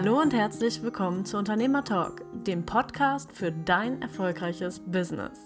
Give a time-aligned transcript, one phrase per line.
[0.00, 5.40] Hallo und herzlich willkommen zu Unternehmer Talk, dem Podcast für dein erfolgreiches Business.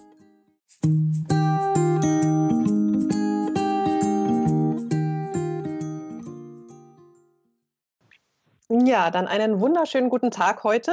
[8.68, 10.92] Ja, dann einen wunderschönen guten Tag heute.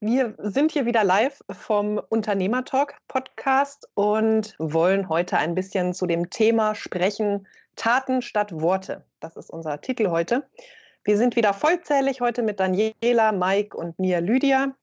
[0.00, 6.30] Wir sind hier wieder live vom Unternehmertalk Podcast und wollen heute ein bisschen zu dem
[6.30, 7.46] Thema sprechen,
[7.76, 9.04] Taten statt Worte.
[9.20, 10.48] Das ist unser Titel heute.
[11.04, 14.74] Wir sind wieder vollzählig heute mit Daniela, Mike und mir Lydia.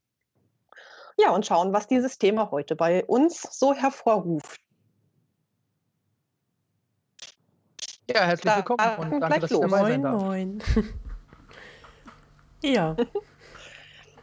[1.17, 4.59] Ja, und schauen, was dieses Thema heute bei uns so hervorruft.
[8.09, 9.61] Ja, herzlich willkommen Da, und danke, gleich dass los.
[9.61, 10.21] dabei Moin, sein darf.
[10.21, 10.63] moin.
[12.63, 12.95] ja,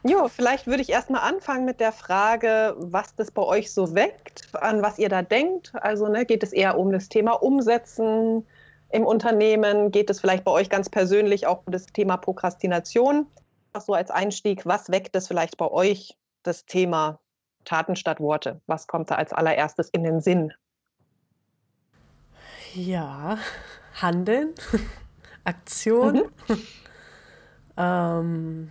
[0.05, 4.49] Jo, vielleicht würde ich erstmal anfangen mit der Frage, was das bei euch so weckt,
[4.55, 5.73] an was ihr da denkt.
[5.75, 8.45] Also ne, geht es eher um das Thema Umsetzen
[8.93, 9.91] im Unternehmen?
[9.91, 13.27] Geht es vielleicht bei euch ganz persönlich auch um das Thema Prokrastination?
[13.73, 17.19] Ach So als Einstieg, was weckt es vielleicht bei euch das Thema
[17.65, 18.61] Taten statt Worte?
[18.67, 20.53] Was kommt da als allererstes in den Sinn?
[22.75, 23.39] ja,
[24.01, 24.55] Handeln,
[25.45, 26.23] Aktion.
[27.77, 28.71] ähm,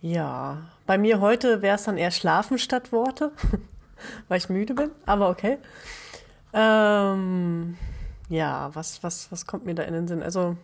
[0.00, 3.32] ja, bei mir heute wäre es dann eher Schlafen statt Worte,
[4.28, 5.58] weil ich müde bin, aber okay.
[6.52, 7.76] Ähm,
[8.28, 10.22] ja, was, was, was kommt mir da in den Sinn?
[10.22, 10.56] Also,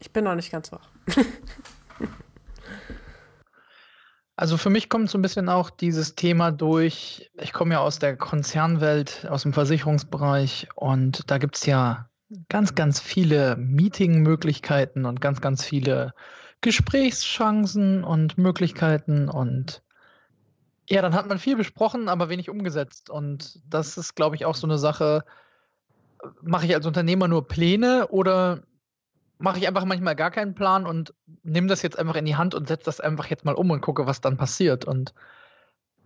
[0.00, 0.88] ich bin noch nicht ganz wach.
[4.38, 7.98] Also für mich kommt so ein bisschen auch dieses Thema durch, ich komme ja aus
[7.98, 12.10] der Konzernwelt, aus dem Versicherungsbereich und da gibt es ja
[12.50, 16.12] ganz, ganz viele Meeting-Möglichkeiten und ganz, ganz viele
[16.60, 19.82] Gesprächschancen und Möglichkeiten und
[20.88, 24.54] ja, dann hat man viel besprochen, aber wenig umgesetzt und das ist, glaube ich, auch
[24.54, 25.24] so eine Sache,
[26.42, 28.62] mache ich als Unternehmer nur Pläne oder
[29.38, 32.54] mache ich einfach manchmal gar keinen Plan und nehme das jetzt einfach in die Hand
[32.54, 34.84] und setze das einfach jetzt mal um und gucke, was dann passiert.
[34.84, 35.14] Und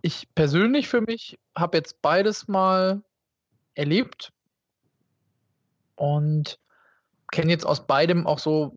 [0.02, 3.02] ich persönlich für mich habe jetzt beides mal
[3.74, 4.32] erlebt
[5.94, 6.58] und
[7.30, 8.76] kenne jetzt aus beidem auch so,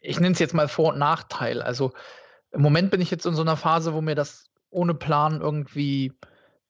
[0.00, 1.62] ich nenne es jetzt mal Vor- und Nachteil.
[1.62, 1.92] Also
[2.52, 6.12] im Moment bin ich jetzt in so einer Phase, wo mir das ohne Plan irgendwie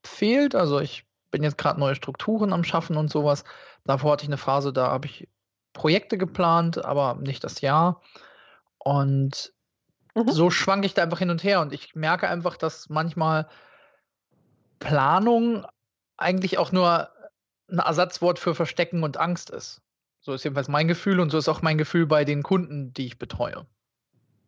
[0.03, 0.55] fehlt.
[0.55, 3.45] Also ich bin jetzt gerade neue Strukturen am Schaffen und sowas.
[3.85, 5.29] Davor hatte ich eine Phase, da habe ich
[5.73, 8.03] Projekte geplant, aber nicht das Jahr.
[8.79, 9.53] Und
[10.15, 10.31] Mhm.
[10.31, 11.61] so schwanke ich da einfach hin und her.
[11.61, 13.49] Und ich merke einfach, dass manchmal
[14.79, 15.67] Planung
[16.17, 17.11] eigentlich auch nur
[17.71, 19.83] ein Ersatzwort für Verstecken und Angst ist.
[20.21, 23.07] So ist jedenfalls mein Gefühl und so ist auch mein Gefühl bei den Kunden, die
[23.07, 23.67] ich betreue.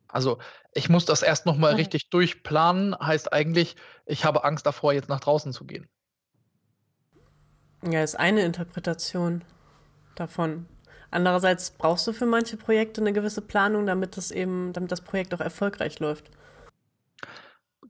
[0.09, 0.39] Also
[0.75, 1.79] ich muss das erst nochmal Mhm.
[1.79, 3.77] richtig durchplanen, heißt eigentlich,
[4.07, 5.89] ich habe Angst davor, jetzt nach draußen zu gehen.
[7.83, 9.43] Ja, ist eine Interpretation
[10.15, 10.67] davon.
[11.11, 15.35] Andererseits brauchst du für manche Projekte eine gewisse Planung, damit das eben, damit das Projekt
[15.35, 16.31] auch erfolgreich läuft.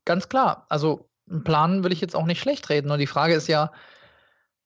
[0.05, 0.65] Ganz klar.
[0.69, 2.89] Also einen Plan will ich jetzt auch nicht schlecht reden.
[2.89, 3.73] Nur die Frage ist ja,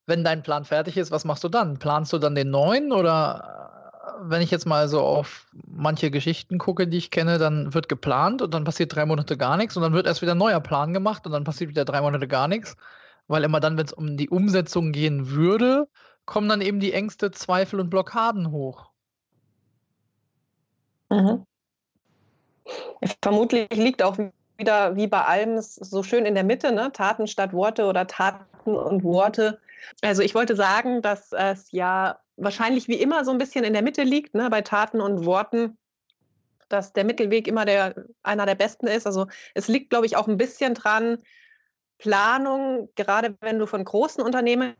[0.06, 1.78] wenn dein Plan fertig ist, was machst du dann?
[1.78, 6.58] Planst du dann den neuen oder äh, wenn ich jetzt mal so auf manche Geschichten
[6.58, 9.82] gucke, die ich kenne, dann wird geplant und dann passiert drei Monate gar nichts und
[9.82, 12.46] dann wird erst wieder ein neuer Plan gemacht und dann passiert wieder drei Monate gar
[12.46, 12.76] nichts.
[13.26, 15.88] Weil immer dann, wenn es um die Umsetzung gehen würde,
[16.26, 18.90] kommen dann eben die Ängste, Zweifel und Blockaden hoch.
[21.10, 21.46] Mhm.
[23.22, 24.18] Vermutlich liegt auch
[24.56, 26.92] wieder wie bei allem so schön in der Mitte, ne?
[26.92, 29.60] Taten statt Worte oder Taten und Worte.
[30.02, 33.82] Also ich wollte sagen, dass es ja wahrscheinlich wie immer so ein bisschen in der
[33.82, 34.48] Mitte liegt, ne?
[34.50, 35.76] bei Taten und Worten,
[36.68, 39.06] dass der Mittelweg immer der, einer der besten ist.
[39.06, 41.18] Also es liegt, glaube ich, auch ein bisschen dran,
[41.98, 44.74] Planung, gerade wenn du von großen Unternehmen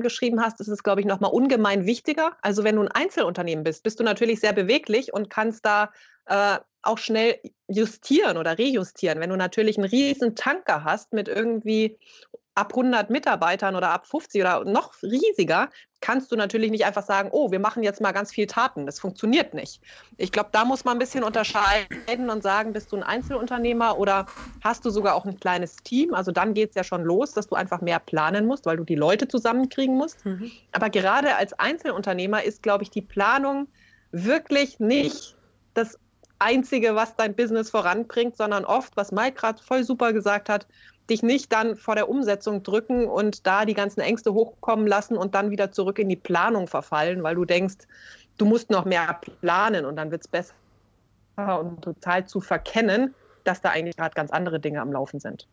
[0.00, 2.36] geschrieben hast, ist es, glaube ich, nochmal ungemein wichtiger.
[2.42, 5.92] Also wenn du ein Einzelunternehmen bist, bist du natürlich sehr beweglich und kannst da
[6.26, 9.20] äh, auch schnell justieren oder rejustieren.
[9.20, 11.98] Wenn du natürlich einen riesen Tanker hast mit irgendwie
[12.56, 15.68] ab 100 Mitarbeitern oder ab 50 oder noch riesiger,
[16.00, 18.86] kannst du natürlich nicht einfach sagen, oh, wir machen jetzt mal ganz viel Taten.
[18.86, 19.82] Das funktioniert nicht.
[20.16, 24.26] Ich glaube, da muss man ein bisschen unterscheiden und sagen, bist du ein Einzelunternehmer oder
[24.62, 26.14] hast du sogar auch ein kleines Team?
[26.14, 28.84] Also dann geht es ja schon los, dass du einfach mehr planen musst, weil du
[28.84, 30.24] die Leute zusammenkriegen musst.
[30.24, 30.50] Mhm.
[30.72, 33.68] Aber gerade als Einzelunternehmer ist, glaube ich, die Planung
[34.12, 35.36] wirklich nicht
[35.74, 35.98] das
[36.38, 40.66] Einzige, was dein Business voranbringt, sondern oft, was Mike gerade voll super gesagt hat,
[41.10, 45.34] dich nicht dann vor der Umsetzung drücken und da die ganzen Ängste hochkommen lassen und
[45.34, 47.86] dann wieder zurück in die Planung verfallen, weil du denkst,
[48.38, 50.54] du musst noch mehr planen und dann wird es besser
[51.36, 53.14] und total zu verkennen,
[53.44, 55.46] dass da eigentlich gerade ganz andere Dinge am Laufen sind.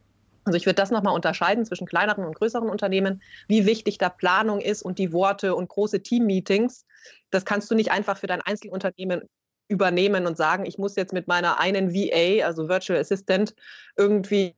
[0.46, 4.60] Also ich würde das nochmal unterscheiden zwischen kleineren und größeren Unternehmen, wie wichtig da Planung
[4.60, 6.86] ist und die Worte und große Team-Meetings.
[7.32, 9.30] Das kannst du nicht einfach für dein Einzelunternehmen
[9.68, 13.56] übernehmen und sagen, ich muss jetzt mit meiner einen VA, also Virtual Assistant,
[13.98, 14.54] irgendwie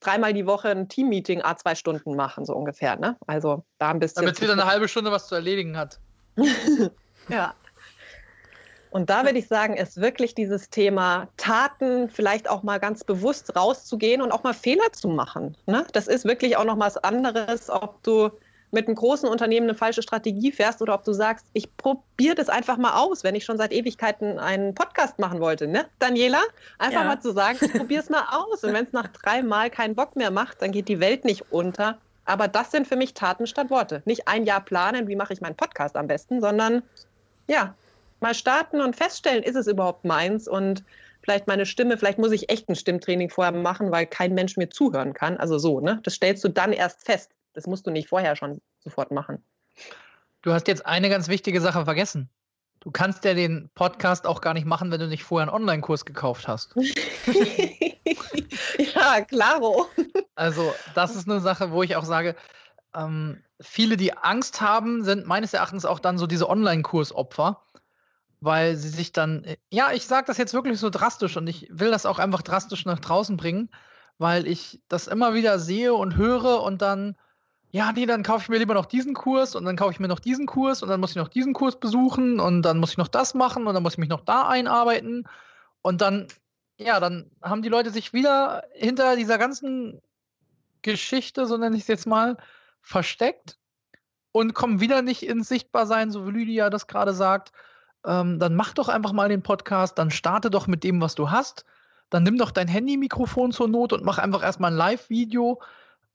[0.00, 2.96] dreimal die Woche ein Team-Meeting a zwei Stunden machen, so ungefähr.
[2.96, 3.16] Ne?
[3.26, 4.22] Also da ein bisschen.
[4.22, 5.98] Damit es wieder eine halbe Stunde was zu erledigen hat.
[7.28, 7.54] ja.
[8.90, 13.54] Und da würde ich sagen, ist wirklich dieses Thema Taten vielleicht auch mal ganz bewusst
[13.54, 15.56] rauszugehen und auch mal Fehler zu machen.
[15.66, 15.86] Ne?
[15.92, 18.30] Das ist wirklich auch noch mal was anderes, ob du
[18.70, 22.48] mit einem großen Unternehmen eine falsche Strategie fährst oder ob du sagst, ich probiere das
[22.48, 26.40] einfach mal aus, wenn ich schon seit Ewigkeiten einen Podcast machen wollte, ne, Daniela?
[26.78, 27.06] Einfach ja.
[27.06, 28.62] mal zu sagen, ich probiere es mal aus.
[28.62, 31.50] Und wenn es nach drei Mal keinen Bock mehr macht, dann geht die Welt nicht
[31.50, 31.98] unter.
[32.24, 34.02] Aber das sind für mich Taten statt Worte.
[34.04, 36.82] Nicht ein Jahr planen, wie mache ich meinen Podcast am besten, sondern
[37.48, 37.74] ja,
[38.20, 40.84] mal starten und feststellen, ist es überhaupt meins und
[41.22, 44.70] vielleicht meine Stimme, vielleicht muss ich echt ein Stimmtraining vorher machen, weil kein Mensch mir
[44.70, 45.36] zuhören kann.
[45.38, 46.00] Also so, ne?
[46.04, 47.30] Das stellst du dann erst fest.
[47.52, 49.44] Das musst du nicht vorher schon sofort machen.
[50.42, 52.30] Du hast jetzt eine ganz wichtige Sache vergessen.
[52.80, 56.06] Du kannst ja den Podcast auch gar nicht machen, wenn du nicht vorher einen Online-Kurs
[56.06, 56.74] gekauft hast.
[58.94, 59.86] ja, klaro.
[60.34, 62.34] Also, das ist eine Sache, wo ich auch sage,
[62.94, 67.62] ähm, viele, die Angst haben, sind meines Erachtens auch dann so diese Online-Kursopfer,
[68.40, 71.90] weil sie sich dann, ja, ich sage das jetzt wirklich so drastisch und ich will
[71.90, 73.70] das auch einfach drastisch nach draußen bringen,
[74.18, 77.16] weil ich das immer wieder sehe und höre und dann
[77.72, 80.08] ja, nee, dann kaufe ich mir lieber noch diesen Kurs und dann kaufe ich mir
[80.08, 82.98] noch diesen Kurs und dann muss ich noch diesen Kurs besuchen und dann muss ich
[82.98, 85.28] noch das machen und dann muss ich mich noch da einarbeiten
[85.82, 86.26] und dann,
[86.78, 90.00] ja, dann haben die Leute sich wieder hinter dieser ganzen
[90.82, 92.38] Geschichte, so nenne ich es jetzt mal,
[92.82, 93.56] versteckt
[94.32, 97.52] und kommen wieder nicht ins Sichtbarsein, so wie Lydia das gerade sagt.
[98.04, 101.30] Ähm, dann mach doch einfach mal den Podcast, dann starte doch mit dem, was du
[101.30, 101.64] hast.
[102.08, 105.60] Dann nimm doch dein Handy-Mikrofon zur Not und mach einfach erstmal ein Live-Video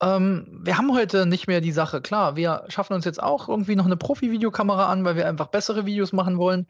[0.00, 2.00] ähm, wir haben heute nicht mehr die Sache.
[2.02, 5.86] Klar, wir schaffen uns jetzt auch irgendwie noch eine Profi-Videokamera an, weil wir einfach bessere
[5.86, 6.66] Videos machen wollen.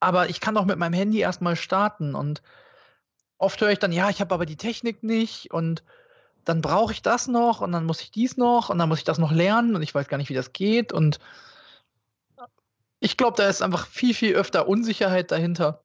[0.00, 2.14] Aber ich kann doch mit meinem Handy erstmal starten.
[2.14, 2.42] Und
[3.36, 5.82] oft höre ich dann, ja, ich habe aber die Technik nicht und
[6.44, 9.04] dann brauche ich das noch und dann muss ich dies noch und dann muss ich
[9.04, 10.94] das noch lernen und ich weiß gar nicht, wie das geht.
[10.94, 11.18] Und
[13.00, 15.84] ich glaube, da ist einfach viel, viel öfter Unsicherheit dahinter,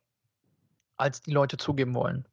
[0.95, 2.25] als die Leute zugeben wollen.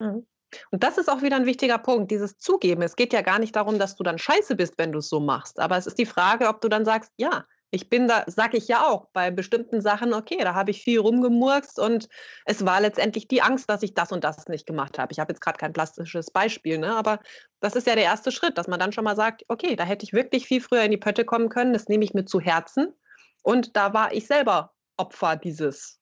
[0.00, 0.26] Mhm.
[0.70, 2.82] Und das ist auch wieder ein wichtiger Punkt, dieses Zugeben.
[2.82, 5.20] Es geht ja gar nicht darum, dass du dann scheiße bist, wenn du es so
[5.20, 5.58] machst.
[5.60, 8.68] Aber es ist die Frage, ob du dann sagst, ja, ich bin da, sag ich
[8.68, 12.08] ja auch, bei bestimmten Sachen, okay, da habe ich viel rumgemurkst und
[12.44, 15.12] es war letztendlich die Angst, dass ich das und das nicht gemacht habe.
[15.12, 16.94] Ich habe jetzt gerade kein plastisches Beispiel, ne?
[16.94, 17.18] aber
[17.60, 20.04] das ist ja der erste Schritt, dass man dann schon mal sagt, okay, da hätte
[20.04, 22.94] ich wirklich viel früher in die Pötte kommen können, das nehme ich mir zu Herzen.
[23.42, 26.00] Und da war ich selber Opfer dieses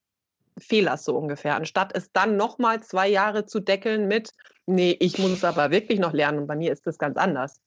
[0.57, 4.31] Fehlers so ungefähr, anstatt es dann nochmal zwei Jahre zu deckeln mit,
[4.65, 7.61] nee, ich muss es aber wirklich noch lernen und bei mir ist das ganz anders.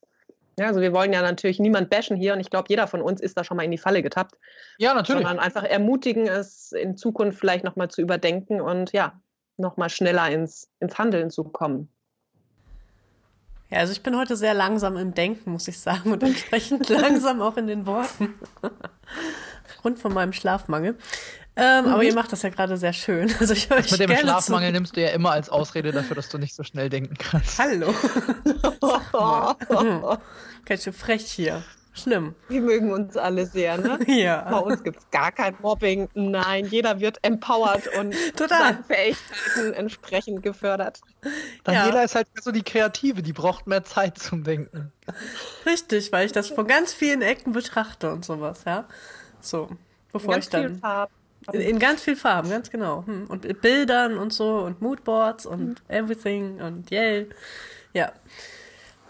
[0.58, 3.20] Ja, also wir wollen ja natürlich niemand bashen hier und ich glaube, jeder von uns
[3.20, 4.36] ist da schon mal in die Falle getappt.
[4.78, 5.22] Ja, natürlich.
[5.22, 9.20] Sondern einfach ermutigen, es in Zukunft vielleicht nochmal zu überdenken und ja,
[9.58, 11.90] nochmal schneller ins, ins Handeln zu kommen.
[13.70, 17.42] Ja, also ich bin heute sehr langsam im Denken, muss ich sagen, und entsprechend langsam
[17.42, 18.34] auch in den Worten.
[19.66, 20.96] Aufgrund von meinem Schlafmangel.
[21.56, 21.90] Ähm, mhm.
[21.90, 23.32] Aber ihr macht das ja gerade sehr schön.
[23.40, 24.72] Also ich das mit dem Schlafmangel zu.
[24.72, 27.58] nimmst du ja immer als Ausrede dafür, dass du nicht so schnell denken kannst.
[27.58, 27.94] Hallo.
[30.64, 31.62] Ganz schön frech hier.
[31.94, 32.34] Schlimm.
[32.48, 33.98] Wir mögen uns alle sehr, ne?
[34.06, 34.42] Ja.
[34.50, 36.10] Bei uns gibt es gar kein Mobbing.
[36.12, 38.84] Nein, jeder wird empowert und Total.
[38.86, 41.00] Fähigkeiten entsprechend gefördert.
[41.64, 42.02] Daniela ja.
[42.02, 44.92] ist halt so die Kreative, die braucht mehr Zeit zum Denken.
[45.64, 48.86] Richtig, weil ich das von ganz vielen Ecken betrachte und sowas, ja.
[49.40, 49.70] So,
[50.12, 50.68] bevor ganz ich dann.
[50.68, 51.15] Viel Farben.
[51.52, 53.04] In, in, ganz viel Farben, ganz genau.
[53.06, 53.26] Hm.
[53.26, 55.76] Und mit Bildern und so und Moodboards und mhm.
[55.88, 57.28] everything und yay.
[57.92, 58.12] Ja.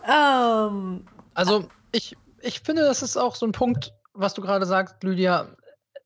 [0.07, 5.03] Ähm, also ich, ich finde, das ist auch so ein Punkt, was du gerade sagst,
[5.03, 5.49] Lydia.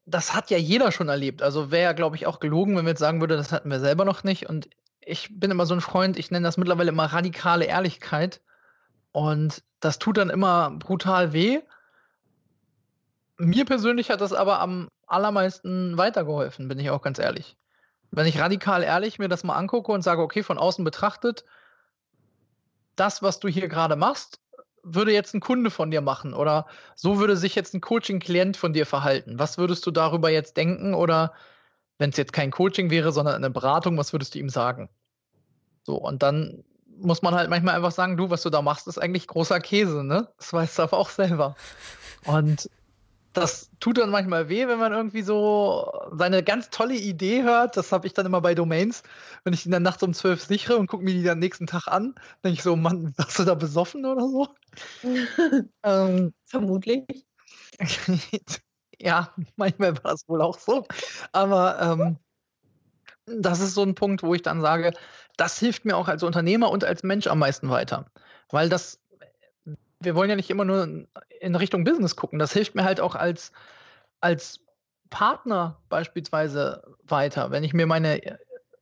[0.06, 1.40] Das hat ja jeder schon erlebt.
[1.40, 3.78] Also wäre ja, glaube ich, auch gelogen, wenn wir jetzt sagen würde, das hatten wir
[3.78, 4.48] selber noch nicht.
[4.48, 4.68] Und
[5.00, 8.40] ich bin immer so ein Freund, ich nenne das mittlerweile immer radikale Ehrlichkeit.
[9.12, 11.60] Und das tut dann immer brutal weh.
[13.38, 17.56] Mir persönlich hat das aber am allermeisten weitergeholfen, bin ich auch ganz ehrlich.
[18.10, 21.44] Wenn ich radikal ehrlich mir das mal angucke und sage, okay, von außen betrachtet,
[22.96, 24.40] das, was du hier gerade machst,
[24.82, 28.72] würde jetzt ein Kunde von dir machen oder so würde sich jetzt ein Coaching-Klient von
[28.72, 29.38] dir verhalten.
[29.38, 31.34] Was würdest du darüber jetzt denken oder
[31.98, 34.88] wenn es jetzt kein Coaching wäre, sondern eine Beratung, was würdest du ihm sagen?
[35.82, 36.64] So, und dann
[36.98, 40.04] muss man halt manchmal einfach sagen, du, was du da machst, ist eigentlich großer Käse,
[40.04, 40.28] ne?
[40.38, 41.56] Das weißt du aber auch selber.
[42.24, 42.68] Und
[43.32, 47.76] das tut dann manchmal weh, wenn man irgendwie so seine ganz tolle Idee hört.
[47.76, 49.02] Das habe ich dann immer bei Domains,
[49.44, 51.86] wenn ich die dann nachts um zwölf sichere und gucke mir die dann nächsten Tag
[51.86, 54.48] an, denke ich so, Mann, hast du da besoffen oder so?
[55.84, 57.26] ähm, Vermutlich.
[58.98, 60.86] ja, manchmal war es wohl auch so.
[61.32, 62.18] Aber ähm,
[63.26, 64.92] das ist so ein Punkt, wo ich dann sage,
[65.36, 68.06] das hilft mir auch als Unternehmer und als Mensch am meisten weiter.
[68.50, 69.00] Weil das,
[70.00, 71.06] wir wollen ja nicht immer nur
[71.40, 72.38] in Richtung Business gucken.
[72.38, 73.52] Das hilft mir halt auch als,
[74.20, 74.60] als
[75.10, 77.50] Partner beispielsweise weiter.
[77.50, 78.38] Wenn ich mir meine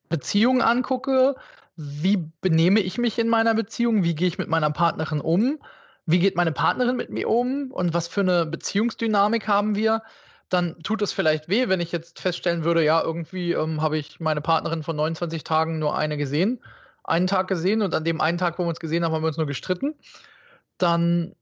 [0.09, 1.35] Beziehung angucke,
[1.77, 4.05] wie benehme ich mich in meiner Beziehung?
[4.05, 5.59] Wie gehe ich mit meiner Partnerin um?
[6.07, 7.71] Wie geht meine Partnerin mit mir um?
[7.73, 10.03] Und was für eine Beziehungsdynamik haben wir?
[10.49, 14.19] Dann tut es vielleicht weh, wenn ich jetzt feststellen würde, ja, irgendwie ähm, habe ich
[14.19, 16.61] meine Partnerin von 29 Tagen nur eine gesehen,
[17.05, 19.29] einen Tag gesehen und an dem einen Tag, wo wir uns gesehen haben, haben wir
[19.29, 19.95] uns nur gestritten.
[20.79, 21.35] Dann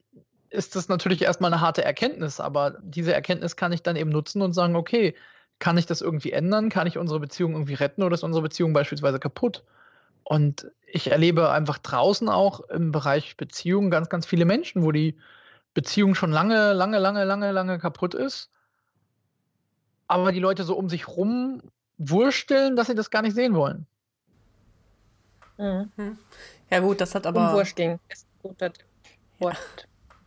[0.50, 4.42] ist das natürlich erstmal eine harte Erkenntnis, aber diese Erkenntnis kann ich dann eben nutzen
[4.42, 5.14] und sagen, okay,
[5.58, 6.68] kann ich das irgendwie ändern?
[6.68, 9.64] Kann ich unsere Beziehung irgendwie retten oder ist unsere Beziehung beispielsweise kaputt?
[10.22, 15.16] Und ich erlebe einfach draußen auch im Bereich Beziehungen ganz, ganz viele Menschen, wo die
[15.74, 18.50] Beziehung schon lange, lange, lange, lange, lange kaputt ist.
[20.08, 21.62] Aber die Leute so um sich rum
[21.98, 23.86] wursteln, dass sie das gar nicht sehen wollen.
[25.58, 26.18] Mhm.
[26.70, 27.50] Ja, gut, das hat aber.
[27.50, 28.84] Umwursteln ist ein guter Wort.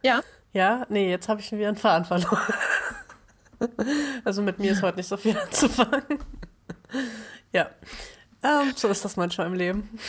[0.01, 0.21] Ja.
[0.53, 2.53] Ja, nee, jetzt habe ich schon wieder einen Faden verloren.
[4.23, 6.03] also mit mir ist heute nicht so viel anzufangen.
[7.53, 7.69] ja.
[8.41, 9.99] Ähm, so ist das manchmal im Leben.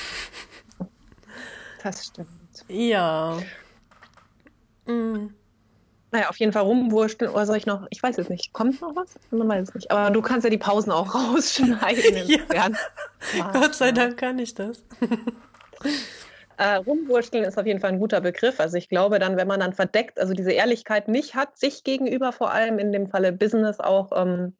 [1.82, 2.28] Das stimmt.
[2.68, 3.38] Ja.
[4.86, 5.34] Mhm.
[6.12, 7.30] Naja, auf jeden Fall rumwursteln.
[7.30, 9.14] Oder soll ich noch, ich weiß jetzt nicht, kommt noch was?
[9.30, 9.90] Man weiß es nicht.
[9.90, 12.28] Aber du kannst ja die Pausen auch rausschneiden.
[12.52, 12.68] ja.
[13.52, 14.82] Gott sei Dank kann ich das.
[16.60, 18.60] Äh, rumwurschteln ist auf jeden Fall ein guter Begriff.
[18.60, 22.32] Also ich glaube dann, wenn man dann verdeckt, also diese Ehrlichkeit nicht hat, sich gegenüber
[22.32, 24.54] vor allem in dem Falle Business auch, ähm,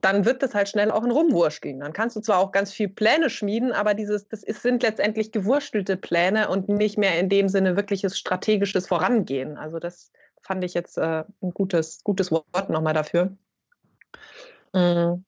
[0.00, 1.80] dann wird das halt schnell auch ein Rumwurschteln.
[1.80, 5.32] Dann kannst du zwar auch ganz viel Pläne schmieden, aber dieses, das ist, sind letztendlich
[5.32, 9.56] gewurstelte Pläne und nicht mehr in dem Sinne wirkliches strategisches Vorangehen.
[9.56, 13.36] Also das fand ich jetzt äh, ein gutes, gutes Wort nochmal dafür.
[14.72, 15.24] Mhm.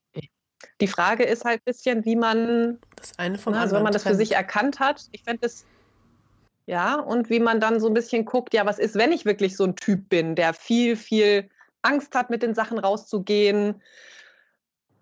[0.81, 3.93] Die Frage ist halt ein bisschen, wie man, das eine vom na, also wenn man
[3.93, 5.65] das für sich erkannt hat, ich fände es,
[6.67, 9.57] ja, und wie man dann so ein bisschen guckt, ja, was ist, wenn ich wirklich
[9.57, 11.49] so ein Typ bin, der viel, viel
[11.83, 13.81] Angst hat, mit den Sachen rauszugehen,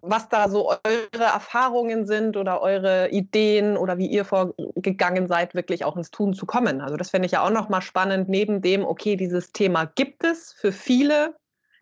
[0.03, 5.85] was da so eure Erfahrungen sind oder eure Ideen oder wie ihr vorgegangen seid, wirklich
[5.85, 6.81] auch ins Tun zu kommen.
[6.81, 10.53] Also das fände ich ja auch nochmal spannend, neben dem, okay, dieses Thema gibt es
[10.53, 11.35] für viele.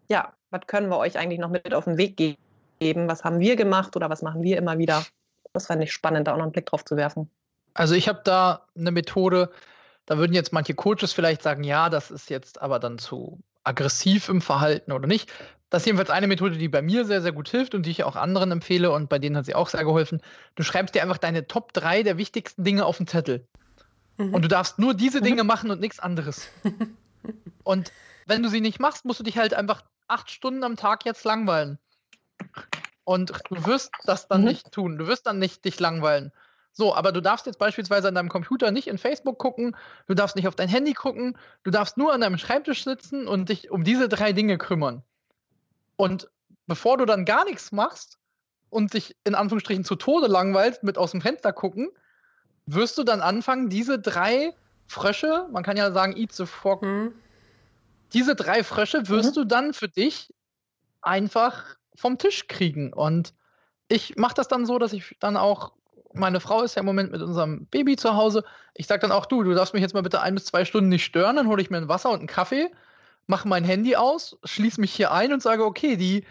[0.08, 2.38] Ja, was können wir euch eigentlich noch mit auf den Weg geben?
[2.84, 3.08] Geben.
[3.08, 5.04] Was haben wir gemacht oder was machen wir immer wieder?
[5.54, 7.30] Das fände ich spannend, da auch noch einen Blick drauf zu werfen.
[7.72, 9.50] Also ich habe da eine Methode,
[10.04, 14.28] da würden jetzt manche Coaches vielleicht sagen, ja, das ist jetzt aber dann zu aggressiv
[14.28, 15.32] im Verhalten oder nicht.
[15.70, 18.04] Das ist jedenfalls eine Methode, die bei mir sehr, sehr gut hilft und die ich
[18.04, 20.20] auch anderen empfehle und bei denen hat sie auch sehr geholfen.
[20.54, 23.48] Du schreibst dir einfach deine Top 3 der wichtigsten Dinge auf den Zettel.
[24.18, 24.34] Mhm.
[24.34, 25.48] Und du darfst nur diese Dinge mhm.
[25.48, 26.48] machen und nichts anderes.
[27.64, 27.92] und
[28.26, 31.24] wenn du sie nicht machst, musst du dich halt einfach acht Stunden am Tag jetzt
[31.24, 31.78] langweilen.
[33.04, 34.46] Und du wirst das dann mhm.
[34.48, 34.98] nicht tun.
[34.98, 36.32] Du wirst dann nicht dich langweilen.
[36.72, 39.76] So, aber du darfst jetzt beispielsweise an deinem Computer nicht in Facebook gucken,
[40.08, 43.48] du darfst nicht auf dein Handy gucken, du darfst nur an deinem Schreibtisch sitzen und
[43.48, 45.04] dich um diese drei Dinge kümmern.
[45.94, 46.28] Und
[46.66, 48.18] bevor du dann gar nichts machst
[48.70, 51.90] und dich in Anführungsstrichen zu Tode langweilst mit aus dem Fenster gucken,
[52.66, 54.52] wirst du dann anfangen, diese drei
[54.88, 57.14] Frösche, man kann ja sagen, eat the frog, mhm.
[58.12, 59.40] diese drei Frösche wirst mhm.
[59.40, 60.34] du dann für dich
[61.02, 62.92] einfach vom Tisch kriegen.
[62.92, 63.34] Und
[63.88, 65.72] ich mache das dann so, dass ich dann auch,
[66.12, 68.44] meine Frau ist ja im Moment mit unserem Baby zu Hause.
[68.74, 70.88] Ich sage dann auch, du, du darfst mich jetzt mal bitte ein bis zwei Stunden
[70.88, 71.36] nicht stören.
[71.36, 72.70] Dann hole ich mir ein Wasser und einen Kaffee,
[73.26, 76.24] mache mein Handy aus, schließe mich hier ein und sage, okay, die,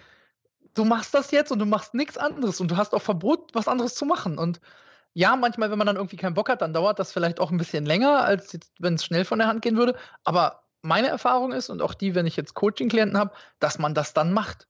[0.74, 3.68] du machst das jetzt und du machst nichts anderes und du hast auch Verbot, was
[3.68, 4.38] anderes zu machen.
[4.38, 4.60] Und
[5.14, 7.58] ja, manchmal, wenn man dann irgendwie keinen Bock hat, dann dauert das vielleicht auch ein
[7.58, 9.96] bisschen länger, als wenn es schnell von der Hand gehen würde.
[10.24, 14.14] Aber meine Erfahrung ist, und auch die, wenn ich jetzt Coaching-Klienten habe, dass man das
[14.14, 14.68] dann macht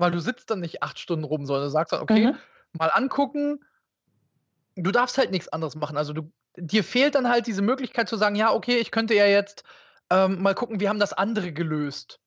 [0.00, 2.38] weil du sitzt dann nicht acht Stunden rum, sondern du sagst dann, okay, mhm.
[2.72, 3.60] mal angucken.
[4.76, 5.96] Du darfst halt nichts anderes machen.
[5.96, 9.26] Also du, dir fehlt dann halt diese Möglichkeit zu sagen, ja, okay, ich könnte ja
[9.26, 9.62] jetzt
[10.08, 12.18] ähm, mal gucken, wie haben das andere gelöst.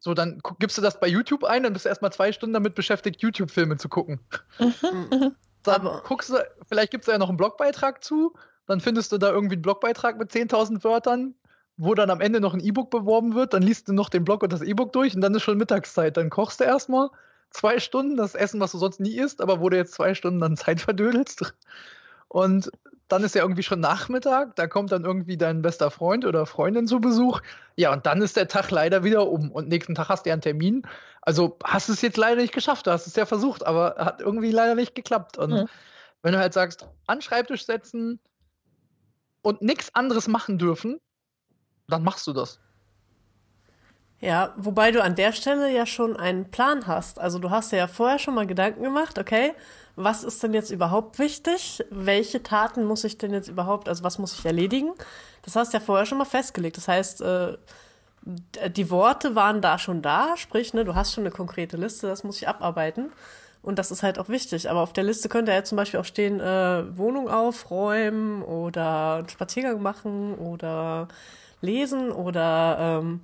[0.00, 2.74] So, dann gibst du das bei YouTube ein, dann bist du erstmal zwei Stunden damit
[2.74, 4.20] beschäftigt, YouTube-Filme zu gucken.
[4.58, 5.36] Mhm.
[5.62, 8.34] Dann Aber guckst du, vielleicht gibt es ja noch einen Blogbeitrag zu,
[8.66, 11.36] dann findest du da irgendwie einen Blogbeitrag mit 10.000 Wörtern,
[11.76, 14.42] wo dann am Ende noch ein E-Book beworben wird, dann liest du noch den Blog
[14.42, 16.16] und das E-Book durch und dann ist schon Mittagszeit.
[16.16, 17.08] Dann kochst du erstmal
[17.50, 20.40] zwei Stunden das Essen, was du sonst nie isst, aber wo du jetzt zwei Stunden
[20.40, 21.54] dann Zeit verdödelst.
[22.28, 22.70] Und
[23.08, 26.86] dann ist ja irgendwie schon Nachmittag, da kommt dann irgendwie dein bester Freund oder Freundin
[26.86, 27.42] zu Besuch.
[27.76, 30.34] Ja, und dann ist der Tag leider wieder um und nächsten Tag hast du ja
[30.34, 30.82] einen Termin.
[31.20, 34.22] Also hast du es jetzt leider nicht geschafft, du hast es ja versucht, aber hat
[34.22, 35.36] irgendwie leider nicht geklappt.
[35.36, 35.68] Und mhm.
[36.22, 38.18] wenn du halt sagst, an Schreibtisch setzen
[39.42, 40.98] und nichts anderes machen dürfen,
[41.92, 42.58] dann machst du das.
[44.20, 47.18] Ja, wobei du an der Stelle ja schon einen Plan hast.
[47.18, 49.52] Also du hast ja vorher schon mal Gedanken gemacht, okay,
[49.96, 51.84] was ist denn jetzt überhaupt wichtig?
[51.90, 54.92] Welche Taten muss ich denn jetzt überhaupt, also was muss ich erledigen?
[55.42, 56.76] Das hast du ja vorher schon mal festgelegt.
[56.76, 57.58] Das heißt, äh,
[58.68, 62.22] die Worte waren da schon da, sprich, ne, du hast schon eine konkrete Liste, das
[62.22, 63.12] muss ich abarbeiten.
[63.60, 64.70] Und das ist halt auch wichtig.
[64.70, 69.28] Aber auf der Liste könnte ja zum Beispiel auch stehen, äh, Wohnung aufräumen oder einen
[69.28, 71.08] Spaziergang machen oder
[71.62, 73.20] lesen oder ähm,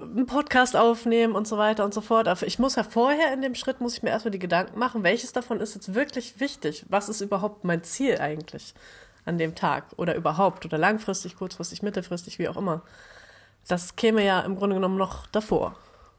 [0.00, 2.28] einen Podcast aufnehmen und so weiter und so fort.
[2.28, 5.04] Aber ich muss ja vorher in dem Schritt, muss ich mir erstmal die Gedanken machen,
[5.04, 6.84] welches davon ist jetzt wirklich wichtig?
[6.88, 8.74] Was ist überhaupt mein Ziel eigentlich
[9.26, 12.82] an dem Tag oder überhaupt oder langfristig, kurzfristig, mittelfristig, wie auch immer.
[13.68, 15.76] Das käme ja im Grunde genommen noch davor,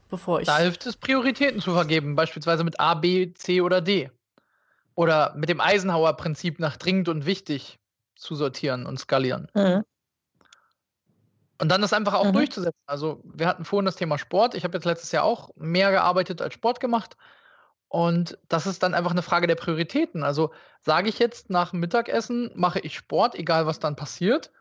[0.09, 0.45] bevor ich.
[0.45, 4.11] Da hilft es, Prioritäten zu vergeben, beispielsweise mit A, B, C oder D.
[4.93, 7.79] Oder mit dem Eisenhower-Prinzip nach dringend und wichtig
[8.15, 9.47] zu sortieren und skalieren.
[9.53, 9.83] Mhm.
[11.59, 12.33] Und dann das einfach auch mhm.
[12.33, 12.83] durchzusetzen.
[12.85, 14.53] Also wir hatten vorhin das Thema Sport.
[14.53, 17.17] Ich habe jetzt letztes Jahr auch mehr gearbeitet als Sport gemacht.
[17.89, 20.23] Und das ist dann einfach eine Frage der Prioritäten.
[20.23, 24.51] Also sage ich jetzt nach dem Mittagessen mache ich Sport, egal was dann passiert.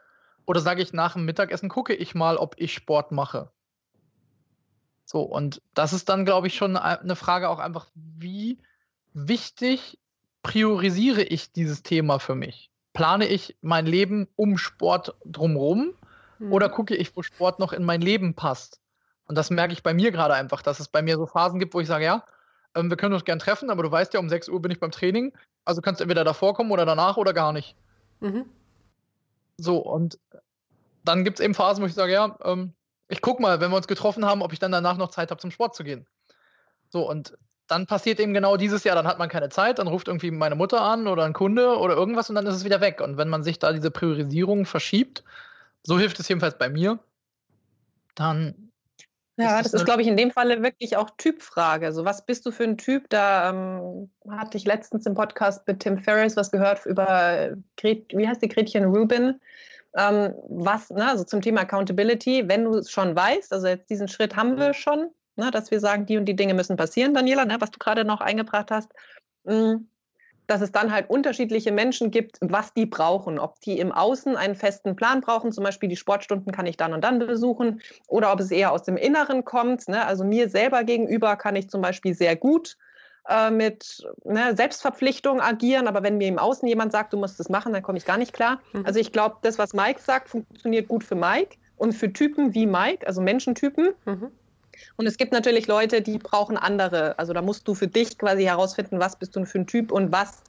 [0.46, 3.50] Oder sage ich nach dem Mittagessen gucke ich mal, ob ich Sport mache.
[5.04, 8.58] So, und das ist dann, glaube ich, schon eine Frage auch einfach, wie
[9.12, 9.98] wichtig
[10.42, 12.70] priorisiere ich dieses Thema für mich?
[12.92, 15.94] Plane ich mein Leben um Sport drumherum
[16.38, 16.52] Mhm.
[16.52, 18.80] Oder gucke ich, wo Sport noch in mein Leben passt?
[19.26, 21.74] Und das merke ich bei mir gerade einfach, dass es bei mir so Phasen gibt,
[21.74, 22.24] wo ich sage, ja,
[22.74, 24.80] ähm, wir können uns gern treffen, aber du weißt ja, um 6 Uhr bin ich
[24.80, 25.32] beim Training,
[25.64, 27.74] also kannst du entweder davor kommen oder danach oder gar nicht.
[28.20, 28.46] Mhm.
[29.58, 30.18] So, und
[31.04, 32.72] dann gibt es eben Phasen, wo ich sage, ja, ähm,
[33.08, 35.40] ich gucke mal, wenn wir uns getroffen haben, ob ich dann danach noch Zeit habe,
[35.40, 36.06] zum Sport zu gehen.
[36.88, 40.08] So, und dann passiert eben genau dieses Jahr, dann hat man keine Zeit, dann ruft
[40.08, 43.00] irgendwie meine Mutter an oder ein Kunde oder irgendwas und dann ist es wieder weg.
[43.00, 45.24] Und wenn man sich da diese Priorisierung verschiebt,
[45.86, 46.98] so hilft es jedenfalls bei mir.
[48.16, 48.72] Dann.
[49.38, 51.92] Ja, das ist, glaube ich, in dem Falle wirklich auch Typfrage.
[51.92, 53.08] So, was bist du für ein Typ?
[53.10, 58.42] Da ähm, hatte ich letztens im Podcast mit Tim Ferriss was gehört über, wie heißt
[58.42, 59.38] die Gretchen Rubin?
[59.94, 64.08] Ähm, was, ne, also zum Thema Accountability, wenn du es schon weißt, also jetzt diesen
[64.08, 67.44] Schritt haben wir schon, ne, dass wir sagen, die und die Dinge müssen passieren, Daniela,
[67.44, 68.90] ne, was du gerade noch eingebracht hast.
[69.44, 69.88] Mh, mm,
[70.46, 73.38] dass es dann halt unterschiedliche Menschen gibt, was die brauchen.
[73.38, 76.92] Ob die im Außen einen festen Plan brauchen, zum Beispiel die Sportstunden kann ich dann
[76.92, 79.88] und dann besuchen, oder ob es eher aus dem Inneren kommt.
[79.88, 80.04] Ne?
[80.06, 82.76] Also mir selber gegenüber kann ich zum Beispiel sehr gut
[83.28, 87.48] äh, mit ne, Selbstverpflichtung agieren, aber wenn mir im Außen jemand sagt, du musst das
[87.48, 88.60] machen, dann komme ich gar nicht klar.
[88.72, 88.86] Mhm.
[88.86, 92.66] Also ich glaube, das, was Mike sagt, funktioniert gut für Mike und für Typen wie
[92.66, 93.94] Mike, also Menschentypen.
[94.04, 94.30] Mhm.
[94.96, 97.18] Und es gibt natürlich Leute, die brauchen andere.
[97.18, 100.12] Also da musst du für dich quasi herausfinden, was bist du für ein Typ und
[100.12, 100.42] was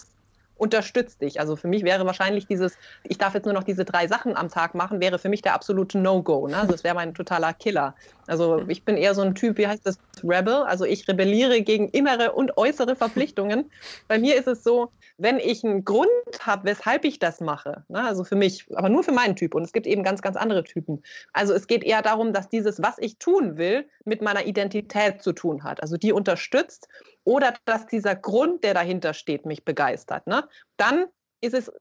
[0.58, 1.40] unterstützt dich.
[1.40, 4.50] Also für mich wäre wahrscheinlich dieses, ich darf jetzt nur noch diese drei Sachen am
[4.50, 6.48] Tag machen, wäre für mich der absolute No-Go.
[6.48, 6.58] Ne?
[6.58, 7.94] Also das wäre mein totaler Killer.
[8.28, 10.54] Also ich bin eher so ein Typ, wie heißt das, Rebel.
[10.54, 13.72] Also ich rebelliere gegen innere und äußere Verpflichtungen.
[14.08, 16.10] Bei mir ist es so, wenn ich einen Grund
[16.42, 18.04] habe, weshalb ich das mache, ne?
[18.04, 19.56] also für mich, aber nur für meinen Typ.
[19.56, 21.02] Und es gibt eben ganz, ganz andere Typen.
[21.34, 25.34] Also es geht eher darum, dass dieses, was ich tun will, mit meiner Identität zu
[25.34, 25.82] tun hat.
[25.82, 26.88] Also die unterstützt
[27.24, 30.28] oder dass dieser Grund, der dahinter steht, mich begeistert.
[30.28, 30.48] Ne?
[30.78, 31.06] Dann
[31.42, 31.72] ist es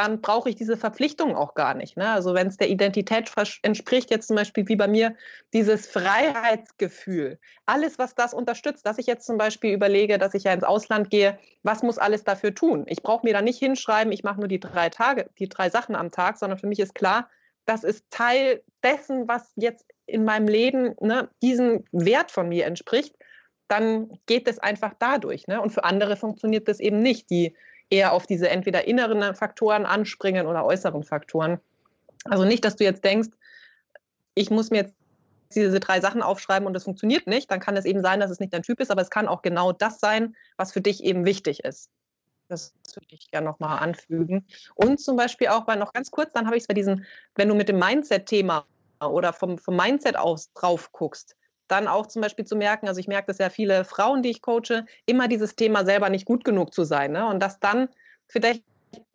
[0.00, 1.98] dann brauche ich diese Verpflichtung auch gar nicht.
[1.98, 2.08] Ne?
[2.08, 3.30] Also wenn es der Identität
[3.62, 5.14] entspricht, jetzt zum Beispiel wie bei mir,
[5.52, 10.54] dieses Freiheitsgefühl, alles, was das unterstützt, dass ich jetzt zum Beispiel überlege, dass ich ja
[10.54, 12.84] ins Ausland gehe, was muss alles dafür tun?
[12.88, 15.94] Ich brauche mir da nicht hinschreiben, ich mache nur die drei Tage, die drei Sachen
[15.94, 17.28] am Tag, sondern für mich ist klar,
[17.66, 23.14] das ist Teil dessen, was jetzt in meinem Leben ne, diesen Wert von mir entspricht,
[23.68, 25.46] dann geht es einfach dadurch.
[25.46, 25.60] Ne?
[25.60, 27.28] Und für andere funktioniert das eben nicht.
[27.28, 27.54] Die
[27.90, 31.60] eher auf diese entweder inneren Faktoren anspringen oder äußeren Faktoren.
[32.24, 33.28] Also nicht, dass du jetzt denkst,
[34.34, 34.94] ich muss mir jetzt
[35.54, 38.38] diese drei Sachen aufschreiben und das funktioniert nicht, dann kann es eben sein, dass es
[38.38, 41.24] nicht dein Typ ist, aber es kann auch genau das sein, was für dich eben
[41.24, 41.90] wichtig ist.
[42.48, 44.46] Das würde ich gerne nochmal anfügen.
[44.74, 47.48] Und zum Beispiel auch, weil noch ganz kurz, dann habe ich es bei diesem, wenn
[47.48, 48.64] du mit dem Mindset-Thema
[49.00, 51.36] oder vom, vom Mindset aus drauf guckst,
[51.70, 54.42] dann auch zum Beispiel zu merken, also ich merke das ja viele Frauen, die ich
[54.42, 57.12] coache, immer dieses Thema selber nicht gut genug zu sein.
[57.12, 57.26] Ne?
[57.26, 57.88] Und dass dann
[58.26, 58.62] für dich,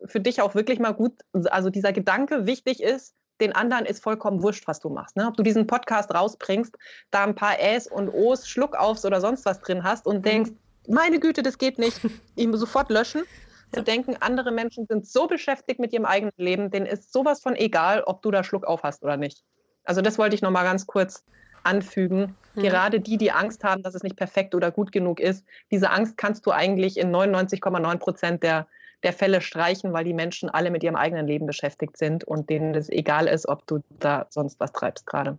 [0.06, 1.12] für dich auch wirklich mal gut,
[1.50, 5.16] also dieser Gedanke wichtig ist, den anderen ist vollkommen wurscht, was du machst.
[5.16, 5.26] Ne?
[5.26, 6.74] Ob du diesen Podcast rausbringst,
[7.10, 10.22] da ein paar Äs und O's, Schluckaufs oder sonst was drin hast und mhm.
[10.22, 10.50] denkst,
[10.88, 12.00] meine Güte, das geht nicht,
[12.36, 13.22] ihm sofort löschen.
[13.72, 13.80] Ja.
[13.80, 17.56] Zu denken, andere Menschen sind so beschäftigt mit ihrem eigenen Leben, denen ist sowas von
[17.56, 19.42] egal, ob du da Schluck auf hast oder nicht.
[19.82, 21.24] Also das wollte ich noch mal ganz kurz
[21.66, 22.34] anfügen.
[22.54, 22.62] Mhm.
[22.62, 26.16] Gerade die, die Angst haben, dass es nicht perfekt oder gut genug ist, diese Angst
[26.16, 28.66] kannst du eigentlich in 99,9 Prozent der,
[29.02, 32.74] der Fälle streichen, weil die Menschen alle mit ihrem eigenen Leben beschäftigt sind und denen
[32.74, 35.38] es egal ist, ob du da sonst was treibst gerade.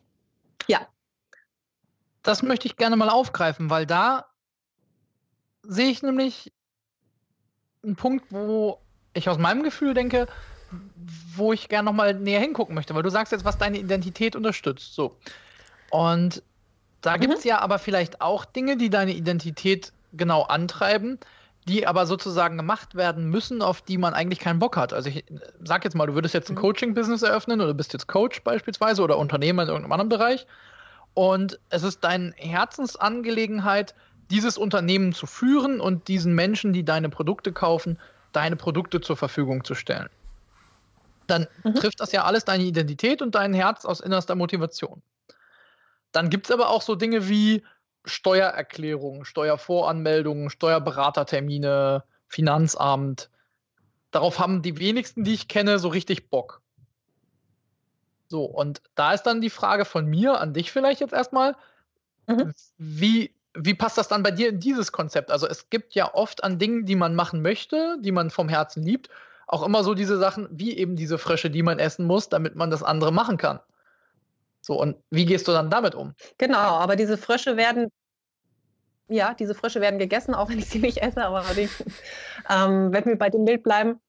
[0.67, 0.87] Ja.
[2.23, 4.25] das möchte ich gerne mal aufgreifen, weil da
[5.63, 6.51] sehe ich nämlich
[7.83, 8.79] einen Punkt, wo
[9.13, 10.27] ich aus meinem Gefühl denke,
[11.35, 14.93] wo ich gerne nochmal näher hingucken möchte, weil du sagst jetzt, was deine Identität unterstützt.
[14.93, 15.17] So.
[15.91, 16.43] Und
[17.01, 17.21] da mhm.
[17.21, 21.19] gibt es ja aber vielleicht auch Dinge, die deine Identität genau antreiben,
[21.67, 24.93] die aber sozusagen gemacht werden müssen, auf die man eigentlich keinen Bock hat.
[24.93, 25.25] Also ich
[25.63, 26.61] sag jetzt mal, du würdest jetzt ein mhm.
[26.61, 30.47] Coaching-Business eröffnen oder bist jetzt Coach beispielsweise oder Unternehmer in irgendeinem anderen Bereich.
[31.13, 33.95] Und es ist deine Herzensangelegenheit,
[34.29, 37.97] dieses Unternehmen zu führen und diesen Menschen, die deine Produkte kaufen,
[38.33, 40.09] deine Produkte zur Verfügung zu stellen.
[41.27, 41.75] Dann mhm.
[41.75, 45.01] trifft das ja alles deine Identität und dein Herz aus innerster Motivation.
[46.17, 47.63] Dann gibt es aber auch so Dinge wie
[48.03, 53.29] Steuererklärungen, Steuervoranmeldungen, Steuerberatertermine, Finanzamt.
[54.09, 56.63] Darauf haben die wenigsten, die ich kenne, so richtig Bock.
[58.29, 61.55] So, und da ist dann die Frage von mir an dich vielleicht jetzt erstmal,
[62.25, 62.51] mhm.
[62.79, 65.29] wie, wie passt das dann bei dir in dieses Konzept?
[65.29, 68.81] Also es gibt ja oft an Dingen, die man machen möchte, die man vom Herzen
[68.81, 69.09] liebt,
[69.45, 72.71] auch immer so diese Sachen wie eben diese Frösche, die man essen muss, damit man
[72.71, 73.59] das andere machen kann.
[74.67, 76.13] So, und wie gehst du dann damit um?
[76.37, 77.89] Genau, aber diese Frösche werden,
[79.07, 81.69] ja, diese Frösche werden gegessen, auch wenn ich sie nicht esse, aber die,
[82.49, 84.01] ähm, wenn wir bei dem Bild bleiben,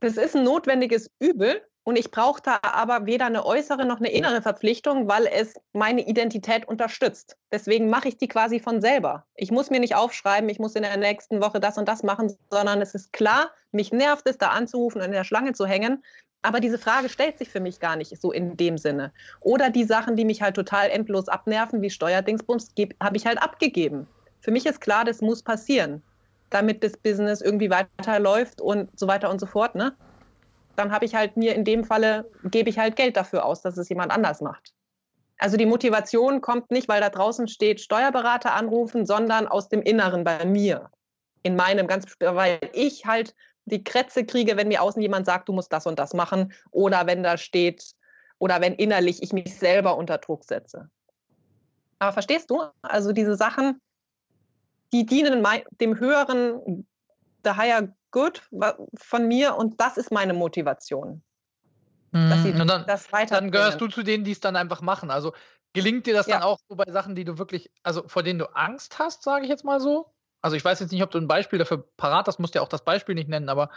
[0.00, 4.40] das ist ein notwendiges Übel, und ich brauchte aber weder eine äußere noch eine innere
[4.40, 7.36] Verpflichtung, weil es meine Identität unterstützt.
[7.52, 9.26] Deswegen mache ich die quasi von selber.
[9.34, 12.34] Ich muss mir nicht aufschreiben, ich muss in der nächsten Woche das und das machen,
[12.50, 16.02] sondern es ist klar, mich nervt es, da anzurufen und in der Schlange zu hängen.
[16.44, 19.12] Aber diese Frage stellt sich für mich gar nicht so in dem Sinne.
[19.40, 24.06] Oder die Sachen, die mich halt total endlos abnerven, wie Steuerdingsbums, habe ich halt abgegeben.
[24.40, 26.02] Für mich ist klar, das muss passieren,
[26.50, 29.74] damit das Business irgendwie weiterläuft und so weiter und so fort.
[29.74, 29.94] Ne?
[30.76, 33.76] dann habe ich halt mir in dem Falle, gebe ich halt Geld dafür aus, dass
[33.76, 34.72] es jemand anders macht.
[35.38, 40.24] Also die Motivation kommt nicht, weil da draußen steht, Steuerberater anrufen, sondern aus dem Inneren
[40.24, 40.90] bei mir.
[41.42, 43.34] In meinem ganz, weil ich halt
[43.66, 47.06] die Krätze kriege, wenn mir außen jemand sagt, du musst das und das machen, oder
[47.06, 47.94] wenn da steht,
[48.38, 50.90] oder wenn innerlich ich mich selber unter Druck setze.
[51.98, 52.62] Aber verstehst du?
[52.82, 53.80] Also diese Sachen,
[54.92, 55.46] die dienen
[55.80, 56.86] dem höheren,
[57.44, 58.42] the higher good
[58.96, 61.22] von mir und das ist meine Motivation.
[62.12, 62.68] Dass sie mhm.
[62.68, 65.10] dann, das dann gehörst du zu denen, die es dann einfach machen.
[65.10, 65.32] Also
[65.72, 66.34] gelingt dir das ja.
[66.34, 69.44] dann auch so bei Sachen, die du wirklich, also vor denen du Angst hast, sage
[69.44, 70.13] ich jetzt mal so?
[70.44, 72.68] Also ich weiß jetzt nicht, ob du ein Beispiel dafür parat hast, musst ja auch
[72.68, 73.70] das Beispiel nicht nennen, aber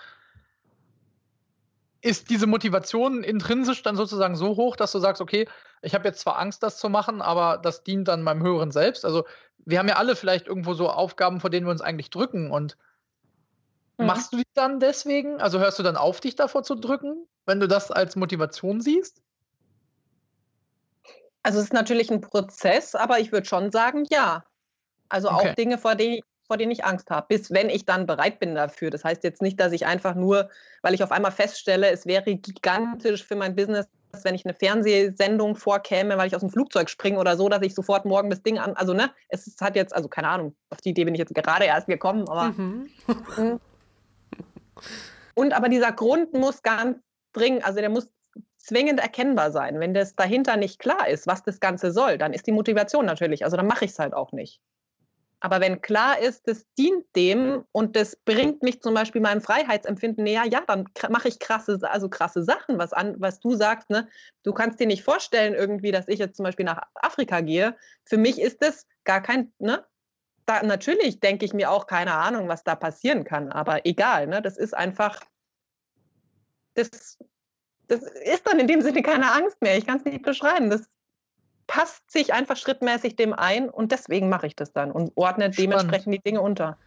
[2.02, 5.48] ist diese Motivation intrinsisch dann sozusagen so hoch, dass du sagst, okay,
[5.82, 9.06] ich habe jetzt zwar Angst, das zu machen, aber das dient dann meinem höheren Selbst.
[9.06, 9.26] Also
[9.60, 12.78] wir haben ja alle vielleicht irgendwo so Aufgaben, vor denen wir uns eigentlich drücken und
[13.98, 14.06] Mhm.
[14.06, 15.42] Machst du die dann deswegen?
[15.42, 19.22] Also hörst du dann auf, dich davor zu drücken, wenn du das als Motivation siehst?
[21.44, 24.44] Also es ist natürlich ein Prozess, aber ich würde schon sagen, ja.
[25.10, 25.50] Also okay.
[25.50, 28.56] auch Dinge, vor denen, vor denen ich Angst habe, bis wenn ich dann bereit bin
[28.56, 28.90] dafür.
[28.90, 30.50] Das heißt jetzt nicht, dass ich einfach nur,
[30.82, 33.88] weil ich auf einmal feststelle, es wäre gigantisch für mein Business,
[34.24, 37.76] wenn ich eine Fernsehsendung vorkäme, weil ich aus dem Flugzeug springe oder so, dass ich
[37.76, 40.90] sofort morgen das Ding an, also ne, es hat jetzt, also keine Ahnung, auf die
[40.90, 42.90] Idee bin ich jetzt gerade erst gekommen, aber mhm.
[43.36, 43.60] Hm.
[45.36, 46.98] Und aber dieser Grund muss ganz
[47.34, 48.10] dringend, also der muss
[48.58, 49.80] zwingend erkennbar sein.
[49.80, 53.44] Wenn das dahinter nicht klar ist, was das Ganze soll, dann ist die Motivation natürlich,
[53.46, 54.60] also dann mache ich es halt auch nicht.
[55.40, 60.24] Aber wenn klar ist, das dient dem und das bringt mich zum Beispiel meinem Freiheitsempfinden
[60.24, 63.90] näher, ja, dann mache ich krasse, also krasse Sachen, was, an, was du sagst.
[63.92, 64.08] Ne?
[64.44, 67.76] Du kannst dir nicht vorstellen irgendwie, dass ich jetzt zum Beispiel nach Afrika gehe.
[68.04, 69.86] Für mich ist das gar kein, ne?
[70.48, 74.42] da, natürlich denke ich mir auch keine Ahnung, was da passieren kann, aber egal, ne?
[74.42, 75.22] das ist einfach,
[76.74, 77.20] das,
[77.88, 79.78] das ist dann in dem Sinne keine Angst mehr.
[79.78, 80.70] Ich kann es nicht beschreiben.
[80.70, 80.90] Das
[81.68, 85.60] passt sich einfach schrittmäßig dem ein und deswegen mache ich das dann und ordne Spannend.
[85.60, 86.78] dementsprechend die Dinge unter.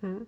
[0.00, 0.26] Hm.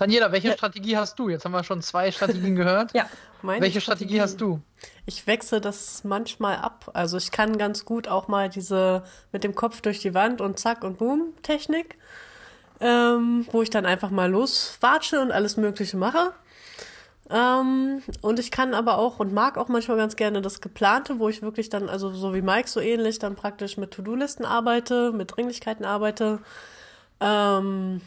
[0.00, 0.54] Daniela, welche ja.
[0.54, 1.28] Strategie hast du?
[1.28, 2.92] Jetzt haben wir schon zwei Strategien gehört.
[2.94, 3.06] ja.
[3.42, 4.60] Meine welche Strategie, Strategie hast du?
[5.04, 6.90] Ich wechsle das manchmal ab.
[6.94, 10.58] Also ich kann ganz gut auch mal diese mit dem Kopf durch die Wand und
[10.58, 11.98] zack und boom Technik,
[12.80, 16.32] ähm, wo ich dann einfach mal loswatsche und alles Mögliche mache.
[17.30, 21.28] Ähm, und ich kann aber auch und mag auch manchmal ganz gerne das Geplante, wo
[21.28, 25.36] ich wirklich dann, also so wie Mike so ähnlich, dann praktisch mit To-Do-Listen arbeite, mit
[25.36, 26.40] Dringlichkeiten arbeite.
[27.20, 28.00] Ähm,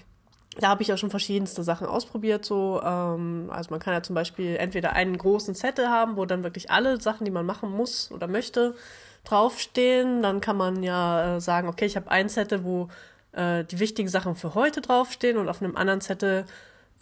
[0.60, 2.44] da habe ich auch schon verschiedenste Sachen ausprobiert.
[2.44, 6.44] So, ähm, also man kann ja zum Beispiel entweder einen großen Zettel haben, wo dann
[6.44, 8.76] wirklich alle Sachen, die man machen muss oder möchte,
[9.24, 10.22] draufstehen.
[10.22, 12.90] Dann kann man ja äh, sagen, okay, ich habe einen Zettel, wo
[13.32, 16.46] äh, die wichtigen Sachen für heute draufstehen und auf einem anderen Zettel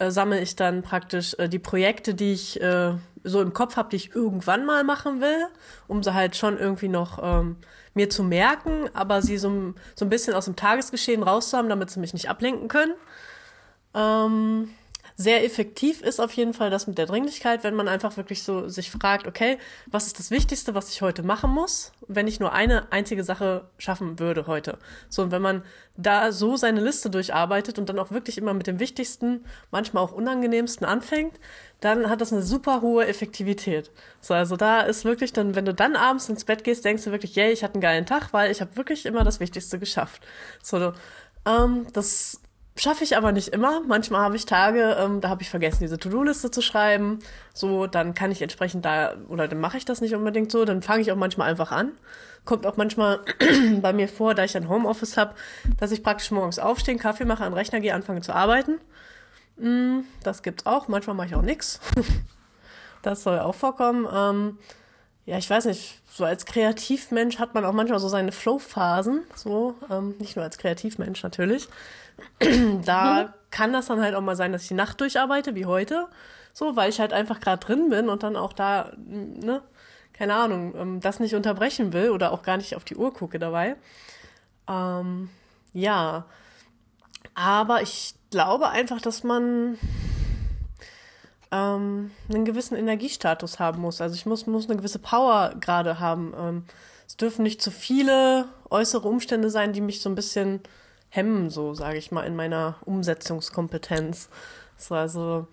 [0.02, 3.90] äh, sammle ich dann praktisch äh, die Projekte, die ich äh, so im Kopf habe,
[3.90, 5.46] die ich irgendwann mal machen will,
[5.86, 7.56] um sie halt schon irgendwie noch ähm,
[7.94, 12.00] mir zu merken, aber sie so, so ein bisschen aus dem Tagesgeschehen rauszuhaben, damit sie
[12.00, 12.94] mich nicht ablenken können.
[13.94, 14.70] Ähm,
[15.22, 18.68] sehr effektiv ist auf jeden Fall das mit der Dringlichkeit, wenn man einfach wirklich so
[18.68, 22.52] sich fragt, okay, was ist das Wichtigste, was ich heute machen muss, wenn ich nur
[22.52, 24.78] eine einzige Sache schaffen würde heute.
[25.08, 25.62] So, und wenn man
[25.96, 30.12] da so seine Liste durcharbeitet und dann auch wirklich immer mit dem Wichtigsten, manchmal auch
[30.12, 31.38] unangenehmsten anfängt,
[31.80, 33.90] dann hat das eine super hohe Effektivität.
[34.20, 37.12] So, also da ist wirklich dann, wenn du dann abends ins Bett gehst, denkst du
[37.12, 40.22] wirklich, yay, ich hatte einen geilen Tag, weil ich habe wirklich immer das Wichtigste geschafft.
[40.62, 40.92] So,
[41.46, 42.41] ähm, das
[42.74, 43.82] Schaffe ich aber nicht immer.
[43.86, 47.18] Manchmal habe ich Tage, ähm, da habe ich vergessen, diese To-Do-Liste zu schreiben.
[47.52, 50.64] So, dann kann ich entsprechend da, oder dann mache ich das nicht unbedingt so.
[50.64, 51.92] Dann fange ich auch manchmal einfach an.
[52.46, 53.20] Kommt auch manchmal
[53.82, 55.34] bei mir vor, da ich ein Homeoffice habe,
[55.78, 58.80] dass ich praktisch morgens aufstehe, Kaffee mache, an den Rechner gehe, anfange zu arbeiten.
[59.58, 60.88] Mm, das gibt's auch.
[60.88, 61.78] Manchmal mache ich auch nix.
[63.02, 64.08] das soll auch vorkommen.
[64.10, 64.58] Ähm,
[65.26, 69.76] ja, ich weiß nicht, so als Kreativmensch hat man auch manchmal so seine Flow-Phasen, so,
[69.90, 71.68] ähm, nicht nur als Kreativmensch natürlich.
[72.84, 73.28] da mhm.
[73.50, 76.08] kann das dann halt auch mal sein, dass ich die Nacht durcharbeite, wie heute,
[76.52, 79.62] so, weil ich halt einfach gerade drin bin und dann auch da, ne,
[80.12, 83.38] keine Ahnung, ähm, das nicht unterbrechen will oder auch gar nicht auf die Uhr gucke
[83.38, 83.76] dabei.
[84.68, 85.30] Ähm,
[85.72, 86.26] ja,
[87.34, 89.78] aber ich glaube einfach, dass man
[91.50, 94.00] ähm, einen gewissen Energiestatus haben muss.
[94.00, 96.34] Also ich muss, muss eine gewisse Power gerade haben.
[96.36, 96.64] Ähm,
[97.06, 100.60] es dürfen nicht zu viele äußere Umstände sein, die mich so ein bisschen
[101.12, 104.30] hemmen, so sage ich mal, in meiner Umsetzungskompetenz.
[104.78, 105.46] So, also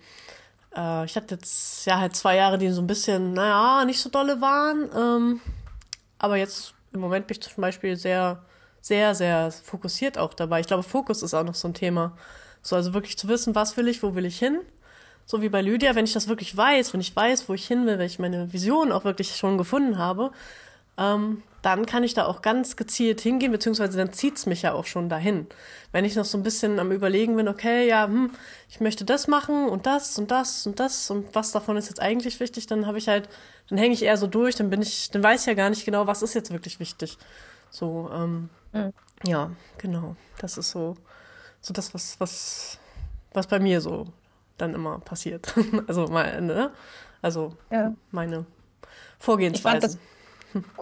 [0.74, 4.08] äh, ich hatte jetzt ja halt zwei Jahre, die so ein bisschen, naja, nicht so
[4.08, 4.88] dolle waren.
[4.96, 5.40] Ähm,
[6.18, 8.42] aber jetzt im Moment bin ich zum Beispiel sehr,
[8.80, 10.60] sehr, sehr fokussiert auch dabei.
[10.60, 12.16] Ich glaube, Fokus ist auch noch so ein Thema.
[12.62, 14.60] So, also wirklich zu wissen, was will ich, wo will ich hin
[15.30, 17.86] so wie bei Lydia, wenn ich das wirklich weiß, wenn ich weiß, wo ich hin
[17.86, 20.32] will, wenn ich meine Vision auch wirklich schon gefunden habe,
[20.98, 24.86] ähm, dann kann ich da auch ganz gezielt hingehen, beziehungsweise dann zieht's mich ja auch
[24.86, 25.46] schon dahin.
[25.92, 28.30] Wenn ich noch so ein bisschen am Überlegen bin, okay, ja, hm,
[28.68, 32.00] ich möchte das machen und das und das und das und was davon ist jetzt
[32.00, 33.28] eigentlich wichtig, dann habe ich halt,
[33.68, 35.84] dann hänge ich eher so durch, dann bin ich, dann weiß ich ja gar nicht
[35.84, 37.18] genau, was ist jetzt wirklich wichtig.
[37.70, 38.92] So, ähm, mhm.
[39.24, 40.16] ja, genau.
[40.38, 40.96] Das ist so,
[41.60, 42.78] so das, was, was,
[43.32, 44.06] was bei mir so
[44.56, 45.54] dann immer passiert.
[45.86, 46.70] also mal, ne?
[47.22, 47.94] Also ja.
[48.10, 48.46] meine
[49.18, 49.98] Vorgehensweise.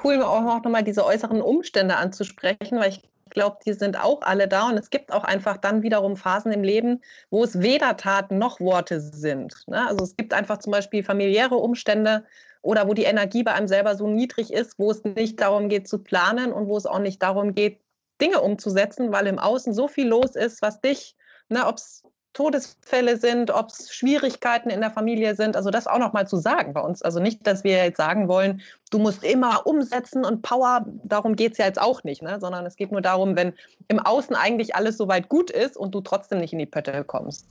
[0.02, 4.68] Cool, auch nochmal diese äußeren Umstände anzusprechen, weil ich glaube, die sind auch alle da
[4.68, 8.61] und es gibt auch einfach dann wiederum Phasen im Leben, wo es weder Taten noch
[8.61, 9.54] Worte sind.
[9.66, 9.87] Ne?
[9.87, 12.24] Also es gibt einfach zum Beispiel familiäre Umstände
[12.62, 15.88] oder wo die Energie bei einem selber so niedrig ist, wo es nicht darum geht
[15.88, 17.81] zu planen und wo es auch nicht darum geht,
[18.20, 21.16] Dinge umzusetzen, weil im Außen so viel los ist, was dich,
[21.48, 22.02] ne, ob es
[22.38, 25.57] Todesfälle sind, ob es Schwierigkeiten in der Familie sind.
[25.57, 27.03] Also das auch nochmal zu sagen bei uns.
[27.03, 28.61] Also nicht, dass wir jetzt sagen wollen,
[28.92, 32.38] du musst immer umsetzen und Power, darum geht es ja jetzt auch nicht, ne?
[32.38, 33.55] sondern es geht nur darum, wenn
[33.88, 37.44] im Außen eigentlich alles soweit gut ist und du trotzdem nicht in die Pötte kommst.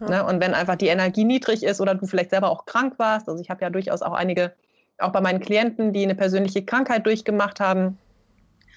[0.00, 0.10] Ja.
[0.10, 0.24] Ne?
[0.26, 3.40] Und wenn einfach die Energie niedrig ist oder du vielleicht selber auch krank warst, also
[3.40, 4.52] ich habe ja durchaus auch einige,
[4.98, 7.96] auch bei meinen Klienten, die eine persönliche Krankheit durchgemacht haben,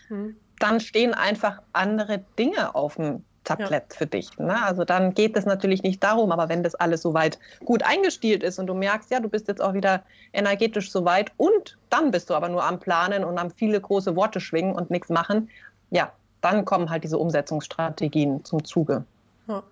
[0.07, 0.33] hm.
[0.59, 3.97] dann stehen einfach andere Dinge auf dem Tablett ja.
[3.97, 4.37] für dich.
[4.37, 4.63] Ne?
[4.63, 8.59] Also dann geht es natürlich nicht darum, aber wenn das alles soweit gut eingestielt ist
[8.59, 12.35] und du merkst, ja, du bist jetzt auch wieder energetisch soweit und dann bist du
[12.35, 15.49] aber nur am Planen und am viele große Worte schwingen und nichts machen,
[15.89, 19.03] ja, dann kommen halt diese Umsetzungsstrategien zum Zuge.
[19.47, 19.63] Ja,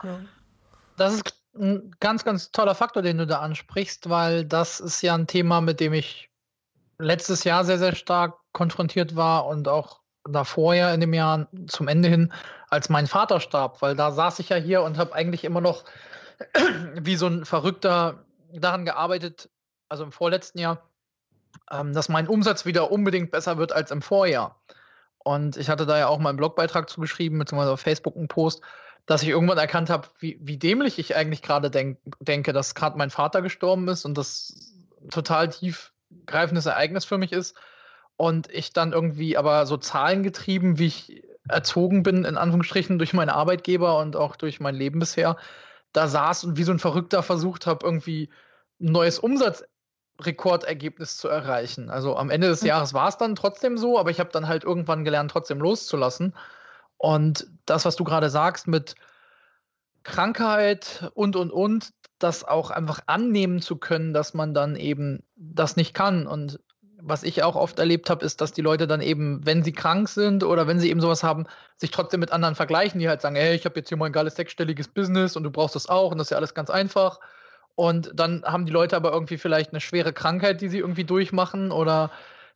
[0.00, 0.18] genau.
[0.96, 5.14] Das ist ein ganz, ganz toller Faktor, den du da ansprichst, weil das ist ja
[5.14, 6.30] ein Thema, mit dem ich
[6.98, 11.88] letztes Jahr sehr, sehr stark konfrontiert war und auch davor ja in dem Jahr zum
[11.88, 12.32] Ende hin,
[12.70, 15.84] als mein Vater starb, weil da saß ich ja hier und habe eigentlich immer noch
[17.00, 19.50] wie so ein Verrückter daran gearbeitet,
[19.88, 20.82] also im vorletzten Jahr,
[21.70, 24.60] ähm, dass mein Umsatz wieder unbedingt besser wird als im Vorjahr.
[25.18, 28.62] Und ich hatte da ja auch mal einen Blogbeitrag zugeschrieben, beziehungsweise auf Facebook einen Post,
[29.06, 32.98] dass ich irgendwann erkannt habe, wie, wie dämlich ich eigentlich gerade denk, denke, dass gerade
[32.98, 34.72] mein Vater gestorben ist und das
[35.10, 37.56] total tiefgreifendes Ereignis für mich ist
[38.16, 43.34] und ich dann irgendwie aber so zahlengetrieben, wie ich erzogen bin, in Anführungsstrichen, durch meine
[43.34, 45.36] Arbeitgeber und auch durch mein Leben bisher,
[45.92, 48.30] da saß und wie so ein Verrückter versucht habe, irgendwie
[48.80, 51.90] ein neues Umsatzrekordergebnis zu erreichen.
[51.90, 52.68] Also am Ende des mhm.
[52.68, 56.34] Jahres war es dann trotzdem so, aber ich habe dann halt irgendwann gelernt, trotzdem loszulassen.
[56.96, 58.94] Und das, was du gerade sagst mit
[60.04, 65.74] Krankheit und, und, und, das auch einfach annehmen zu können, dass man dann eben das
[65.74, 66.60] nicht kann und
[67.04, 70.08] was ich auch oft erlebt habe, ist, dass die Leute dann eben, wenn sie krank
[70.08, 73.34] sind oder wenn sie eben sowas haben, sich trotzdem mit anderen vergleichen, die halt sagen,
[73.34, 76.12] hey, ich habe jetzt hier mal ein geiles sechsstelliges Business und du brauchst das auch
[76.12, 77.18] und das ist ja alles ganz einfach.
[77.74, 81.72] Und dann haben die Leute aber irgendwie vielleicht eine schwere Krankheit, die sie irgendwie durchmachen
[81.72, 82.10] oder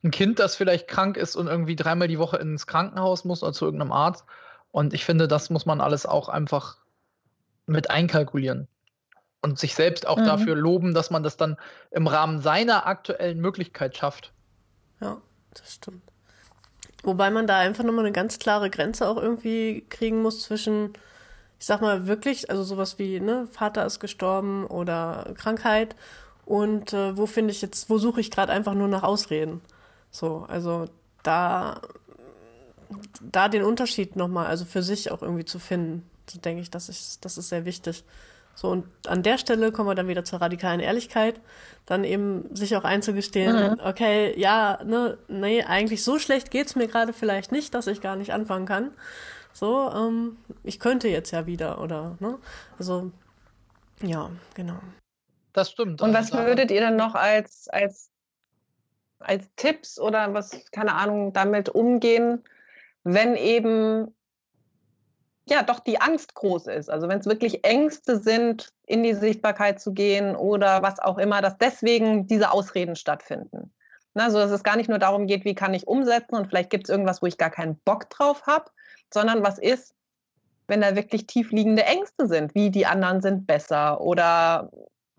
[0.04, 3.52] ein Kind, das vielleicht krank ist und irgendwie dreimal die Woche ins Krankenhaus muss oder
[3.52, 4.24] zu irgendeinem Arzt.
[4.70, 6.76] Und ich finde, das muss man alles auch einfach
[7.66, 8.68] mit einkalkulieren
[9.42, 10.26] und sich selbst auch mhm.
[10.26, 11.56] dafür loben, dass man das dann
[11.90, 14.32] im Rahmen seiner aktuellen Möglichkeit schafft.
[15.00, 15.20] Ja,
[15.54, 16.02] das stimmt.
[17.02, 20.94] Wobei man da einfach nochmal eine ganz klare Grenze auch irgendwie kriegen muss zwischen,
[21.60, 25.94] ich sag mal wirklich, also sowas wie, ne, Vater ist gestorben oder Krankheit
[26.44, 29.60] und äh, wo finde ich jetzt, wo suche ich gerade einfach nur nach Ausreden?
[30.10, 30.86] So, also
[31.22, 31.80] da,
[33.20, 36.88] da den Unterschied nochmal, also für sich auch irgendwie zu finden, so denke ich, das
[36.88, 38.04] ist, das ist sehr wichtig.
[38.56, 41.40] So, und an der Stelle kommen wir dann wieder zur radikalen Ehrlichkeit,
[41.84, 43.80] dann eben sich auch einzugestehen, mhm.
[43.84, 48.16] okay, ja, ne, nee, eigentlich so schlecht geht's mir gerade vielleicht nicht, dass ich gar
[48.16, 48.92] nicht anfangen kann.
[49.52, 52.38] So, ähm, ich könnte jetzt ja wieder, oder, ne?
[52.78, 53.10] Also,
[54.02, 54.78] ja, genau.
[55.52, 56.00] Das stimmt.
[56.00, 58.10] Und was würdet ihr dann noch als, als,
[59.18, 62.42] als Tipps oder was, keine Ahnung, damit umgehen,
[63.04, 64.15] wenn eben
[65.48, 66.90] ja doch die Angst groß ist.
[66.90, 71.40] Also wenn es wirklich Ängste sind, in die Sichtbarkeit zu gehen oder was auch immer,
[71.40, 73.72] dass deswegen diese Ausreden stattfinden.
[74.14, 76.84] Also dass es gar nicht nur darum geht, wie kann ich umsetzen und vielleicht gibt
[76.84, 78.70] es irgendwas, wo ich gar keinen Bock drauf habe,
[79.12, 79.94] sondern was ist,
[80.68, 84.70] wenn da wirklich tiefliegende Ängste sind, wie die anderen sind besser oder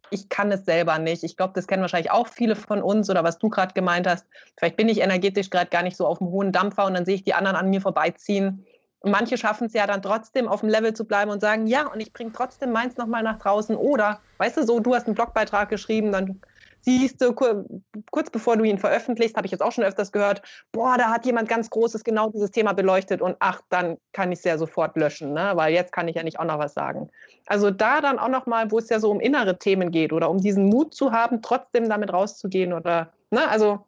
[0.10, 1.24] ich kann es selber nicht.
[1.24, 4.26] Ich glaube, das kennen wahrscheinlich auch viele von uns oder was du gerade gemeint hast.
[4.58, 7.16] Vielleicht bin ich energetisch gerade gar nicht so auf dem hohen Dampfer und dann sehe
[7.16, 8.66] ich die anderen an mir vorbeiziehen
[9.00, 11.88] und manche schaffen es ja dann trotzdem auf dem Level zu bleiben und sagen, ja,
[11.88, 13.76] und ich bringe trotzdem meins nochmal nach draußen.
[13.76, 16.42] Oder, weißt du, so, du hast einen Blogbeitrag geschrieben, dann
[16.82, 20.98] siehst du, kurz bevor du ihn veröffentlichst, habe ich jetzt auch schon öfters gehört, boah,
[20.98, 24.46] da hat jemand ganz Großes genau dieses Thema beleuchtet und ach, dann kann ich es
[24.46, 25.52] ja sofort löschen, ne?
[25.56, 27.10] weil jetzt kann ich ja nicht auch noch was sagen.
[27.46, 30.38] Also da dann auch nochmal, wo es ja so um innere Themen geht oder um
[30.38, 33.86] diesen Mut zu haben, trotzdem damit rauszugehen oder, ne, also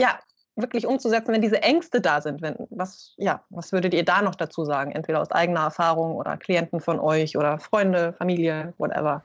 [0.00, 0.18] ja,
[0.56, 2.42] wirklich umzusetzen, wenn diese Ängste da sind?
[2.42, 4.92] Wenn, was, ja, was würdet ihr da noch dazu sagen?
[4.92, 9.22] Entweder aus eigener Erfahrung oder Klienten von euch oder Freunde, Familie, whatever.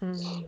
[0.00, 0.44] Hm.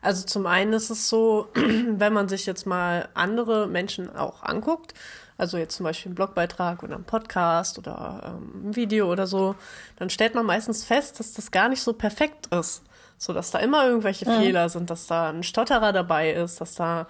[0.00, 4.94] Also zum einen ist es so, wenn man sich jetzt mal andere Menschen auch anguckt,
[5.36, 9.56] also jetzt zum Beispiel einen Blogbeitrag oder einen Podcast oder ähm, ein Video oder so,
[9.96, 12.82] dann stellt man meistens fest, dass das gar nicht so perfekt ist.
[13.18, 14.42] So, dass da immer irgendwelche mhm.
[14.42, 17.06] Fehler sind, dass da ein Stotterer dabei ist, dass da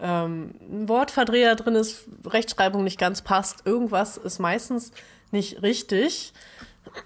[0.00, 4.92] ähm, ein Wortverdreher drin ist, Rechtschreibung nicht ganz passt, irgendwas ist meistens
[5.30, 6.32] nicht richtig.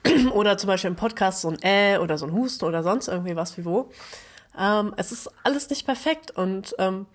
[0.32, 3.36] oder zum Beispiel im Podcast so ein Äh oder so ein Husten oder sonst irgendwie
[3.36, 3.90] was wie wo.
[4.58, 7.06] Ähm, es ist alles nicht perfekt und ähm,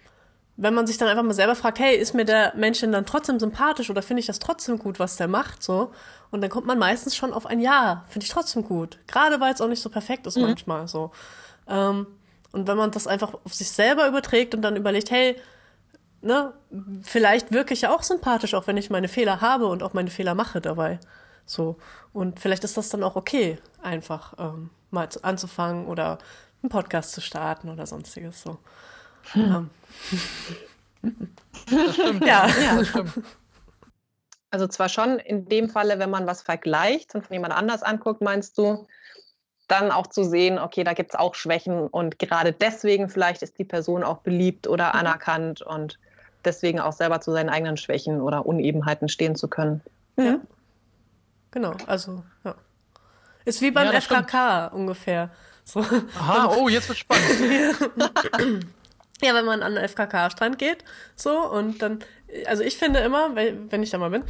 [0.57, 3.05] wenn man sich dann einfach mal selber fragt, hey, ist mir der Mensch denn dann
[3.05, 5.91] trotzdem sympathisch oder finde ich das trotzdem gut, was der macht, so?
[6.31, 8.97] Und dann kommt man meistens schon auf ein Ja, finde ich trotzdem gut.
[9.07, 10.43] Gerade weil es auch nicht so perfekt ist mhm.
[10.43, 11.11] manchmal, so.
[11.67, 12.07] Ähm,
[12.51, 15.39] und wenn man das einfach auf sich selber überträgt und dann überlegt, hey,
[16.21, 16.53] ne,
[17.03, 20.09] vielleicht wirke ich ja auch sympathisch, auch wenn ich meine Fehler habe und auch meine
[20.09, 20.99] Fehler mache dabei.
[21.45, 21.77] So.
[22.13, 26.17] Und vielleicht ist das dann auch okay, einfach ähm, mal zu, anzufangen oder
[26.63, 28.41] einen Podcast zu starten oder sonstiges.
[28.41, 28.57] So.
[29.33, 29.69] Hm.
[31.03, 31.29] Ähm.
[31.69, 32.25] Das stimmt.
[32.25, 32.77] ja, ja.
[32.77, 33.11] Das stimmt.
[34.51, 38.21] Also zwar schon in dem Falle, wenn man was vergleicht und von jemand anders anguckt,
[38.21, 38.87] meinst du,
[39.67, 43.59] dann auch zu sehen, okay, da gibt es auch Schwächen und gerade deswegen vielleicht ist
[43.59, 44.99] die Person auch beliebt oder mhm.
[44.99, 45.99] anerkannt und
[46.45, 49.81] deswegen auch selber zu seinen eigenen Schwächen oder Unebenheiten stehen zu können.
[50.15, 50.39] Ja.
[51.51, 52.55] Genau, also ja.
[53.43, 54.73] Ist wie beim ja, FKK stimmt.
[54.81, 55.29] ungefähr.
[55.63, 55.81] So.
[55.81, 57.91] Aha, oh, jetzt wird spannend.
[59.21, 60.83] ja, wenn man an den FKK-Strand geht,
[61.15, 61.99] so, und dann,
[62.45, 64.23] also ich finde immer, wenn ich da mal bin,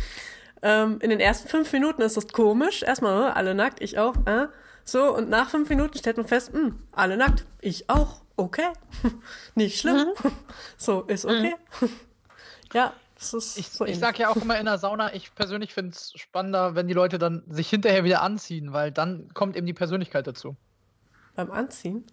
[0.62, 2.84] ähm, in den ersten fünf Minuten ist das komisch.
[2.84, 4.47] Erstmal, äh, alle nackt, ich auch, äh,
[4.84, 8.69] so, und nach fünf Minuten stellt man fest, mh, hm, alle nackt, ich auch, okay,
[9.56, 10.32] nicht schlimm, mhm.
[10.78, 11.56] so, ist okay.
[11.82, 11.89] Mhm.
[12.73, 15.73] ja, das ist ich, so ich sag ja auch immer in der Sauna, ich persönlich
[15.73, 19.65] finde es spannender, wenn die Leute dann sich hinterher wieder anziehen, weil dann kommt eben
[19.65, 20.56] die Persönlichkeit dazu.
[21.36, 22.06] Beim Anziehen?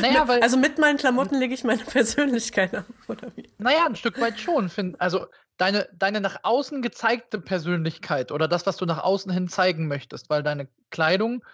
[0.00, 3.50] Naja, weil, also mit meinen Klamotten lege ich meine Persönlichkeit an, oder wie?
[3.58, 4.68] Naja, ein Stück weit schon.
[4.68, 5.26] Find, also
[5.56, 10.30] deine, deine nach außen gezeigte Persönlichkeit oder das, was du nach außen hin zeigen möchtest,
[10.30, 11.44] weil deine Kleidung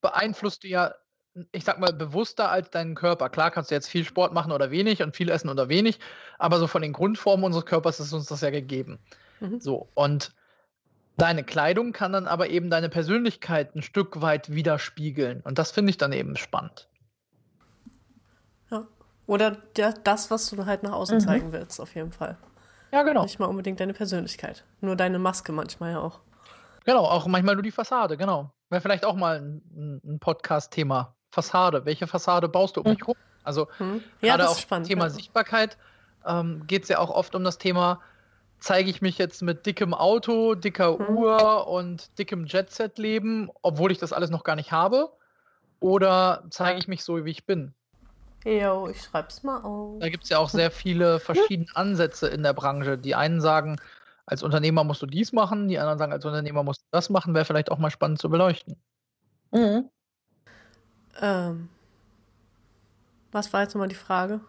[0.00, 0.94] beeinflusst du ja,
[1.52, 3.28] ich sag mal, bewusster als deinen Körper.
[3.28, 5.98] Klar kannst du jetzt viel Sport machen oder wenig und viel essen oder wenig,
[6.38, 8.98] aber so von den Grundformen unseres Körpers ist uns das ja gegeben.
[9.40, 9.60] Mhm.
[9.60, 10.32] So, und
[11.16, 15.40] deine Kleidung kann dann aber eben deine Persönlichkeit ein Stück weit widerspiegeln.
[15.42, 16.88] Und das finde ich dann eben spannend.
[19.26, 21.20] Oder der, das, was du halt nach außen mhm.
[21.20, 22.36] zeigen willst, auf jeden Fall.
[22.92, 23.22] Ja, genau.
[23.22, 24.64] Nicht mal unbedingt deine Persönlichkeit.
[24.80, 26.20] Nur deine Maske manchmal ja auch.
[26.84, 28.52] Genau, auch manchmal nur die Fassade, genau.
[28.70, 31.16] Wäre vielleicht auch mal ein, ein Podcast-Thema.
[31.30, 31.84] Fassade.
[31.84, 33.16] Welche Fassade baust du um mich rum?
[33.42, 34.02] Also hm.
[34.20, 35.10] ja, gerade auch spannend, Thema ja.
[35.10, 35.76] Sichtbarkeit
[36.24, 38.00] ähm, geht es ja auch oft um das Thema,
[38.58, 41.16] zeige ich mich jetzt mit dickem Auto, dicker hm.
[41.16, 45.12] Uhr und dickem Jetset-Leben, obwohl ich das alles noch gar nicht habe?
[45.78, 47.74] Oder zeige ich mich so, wie ich bin?
[48.46, 49.98] Jo, ich schreib's mal auf.
[49.98, 52.96] Da gibt es ja auch sehr viele verschiedene Ansätze in der Branche.
[52.96, 53.76] Die einen sagen,
[54.24, 57.34] als Unternehmer musst du dies machen, die anderen sagen, als Unternehmer musst du das machen,
[57.34, 58.76] wäre vielleicht auch mal spannend zu beleuchten.
[59.50, 59.90] Mhm.
[61.20, 61.68] Ähm,
[63.32, 64.40] was war jetzt nochmal die Frage?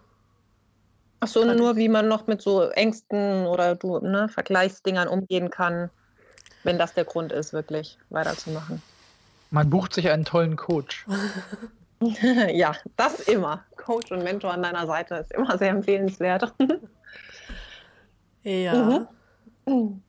[1.20, 5.90] Ach so, nur wie man noch mit so Ängsten oder du, ne, Vergleichsdingern umgehen kann,
[6.64, 8.84] wenn das der Grund ist, wirklich weiterzumachen.
[9.50, 11.08] Man bucht sich einen tollen Coach.
[12.52, 13.66] ja, das immer.
[13.88, 16.54] Coach und Mentor an deiner Seite ist immer sehr empfehlenswert.
[18.44, 19.08] ja.
[19.66, 20.02] Mhm.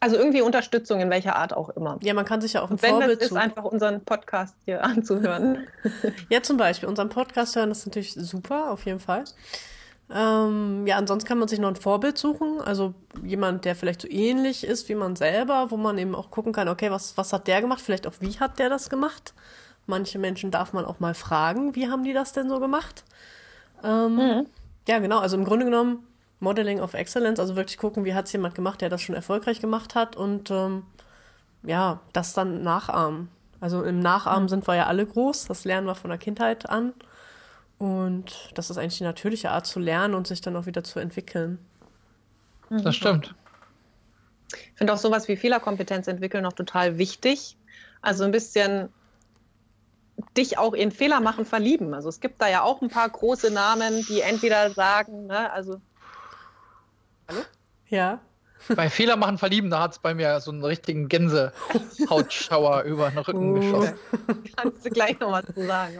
[0.00, 1.98] Also irgendwie Unterstützung in welcher Art auch immer.
[2.00, 4.82] Ja, man kann sich ja auch ein Wenn Vorbild es ist, einfach unseren Podcast hier
[4.84, 5.66] anzuhören.
[6.30, 6.88] ja, zum Beispiel.
[6.88, 9.24] Unseren Podcast hören ist natürlich super, auf jeden Fall.
[10.10, 12.62] Ähm, ja, ansonsten kann man sich noch ein Vorbild suchen.
[12.62, 16.54] Also jemand, der vielleicht so ähnlich ist wie man selber, wo man eben auch gucken
[16.54, 17.82] kann, okay, was, was hat der gemacht?
[17.82, 19.34] Vielleicht auch, wie hat der das gemacht?
[19.86, 23.04] Manche Menschen darf man auch mal fragen, wie haben die das denn so gemacht?
[23.84, 24.46] Ähm, mhm.
[24.88, 25.18] Ja, genau.
[25.18, 26.06] Also im Grunde genommen
[26.40, 29.60] Modeling of Excellence, also wirklich gucken, wie hat es jemand gemacht, der das schon erfolgreich
[29.60, 30.82] gemacht hat und ähm,
[31.62, 33.28] ja, das dann nachahmen.
[33.60, 34.48] Also im Nachahmen mhm.
[34.48, 36.92] sind wir ja alle groß, das lernen wir von der Kindheit an.
[37.78, 40.98] Und das ist eigentlich die natürliche Art zu lernen und sich dann auch wieder zu
[40.98, 41.58] entwickeln.
[42.70, 42.82] Mhm.
[42.82, 43.34] Das stimmt.
[44.52, 47.56] Ich finde auch sowas wie Fehlerkompetenz entwickeln noch total wichtig.
[48.02, 48.88] Also ein bisschen
[50.36, 51.94] dich auch in Fehler machen verlieben.
[51.94, 55.80] Also es gibt da ja auch ein paar große Namen, die entweder sagen, ne, also
[57.28, 57.40] Hallo?
[57.88, 58.20] Ja.
[58.74, 63.18] Bei Fehler machen verlieben, da hat es bei mir so einen richtigen Gänsehautschauer über den
[63.18, 63.54] Rücken uh.
[63.54, 63.98] geschossen.
[64.56, 65.98] Kannst du gleich noch was zu sagen.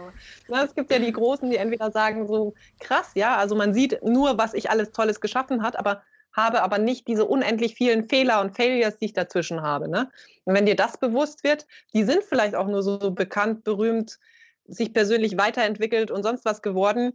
[0.49, 4.03] Na, es gibt ja die Großen, die entweder sagen so, krass, ja, also man sieht
[4.03, 6.03] nur, was ich alles Tolles geschaffen hat, aber
[6.37, 9.89] habe aber nicht diese unendlich vielen Fehler und Failures, die ich dazwischen habe.
[9.89, 10.11] Ne?
[10.45, 14.19] Und wenn dir das bewusst wird, die sind vielleicht auch nur so bekannt, berühmt,
[14.69, 17.13] sich persönlich weiterentwickelt und sonst was geworden,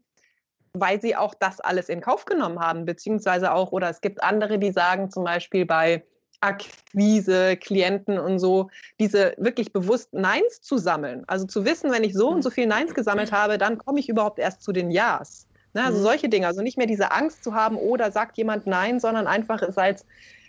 [0.73, 4.57] weil sie auch das alles in Kauf genommen haben, beziehungsweise auch, oder es gibt andere,
[4.57, 6.03] die sagen zum Beispiel bei
[6.39, 8.69] Akquise, Klienten und so,
[8.99, 11.23] diese wirklich bewusst Neins zu sammeln.
[11.27, 14.09] Also zu wissen, wenn ich so und so viel Neins gesammelt habe, dann komme ich
[14.09, 15.45] überhaupt erst zu den Ja's.
[15.73, 16.03] Ne, also mhm.
[16.03, 16.47] solche Dinge.
[16.47, 19.77] Also nicht mehr diese Angst zu haben, oder oh, sagt jemand Nein, sondern einfach es
[19.77, 20.05] als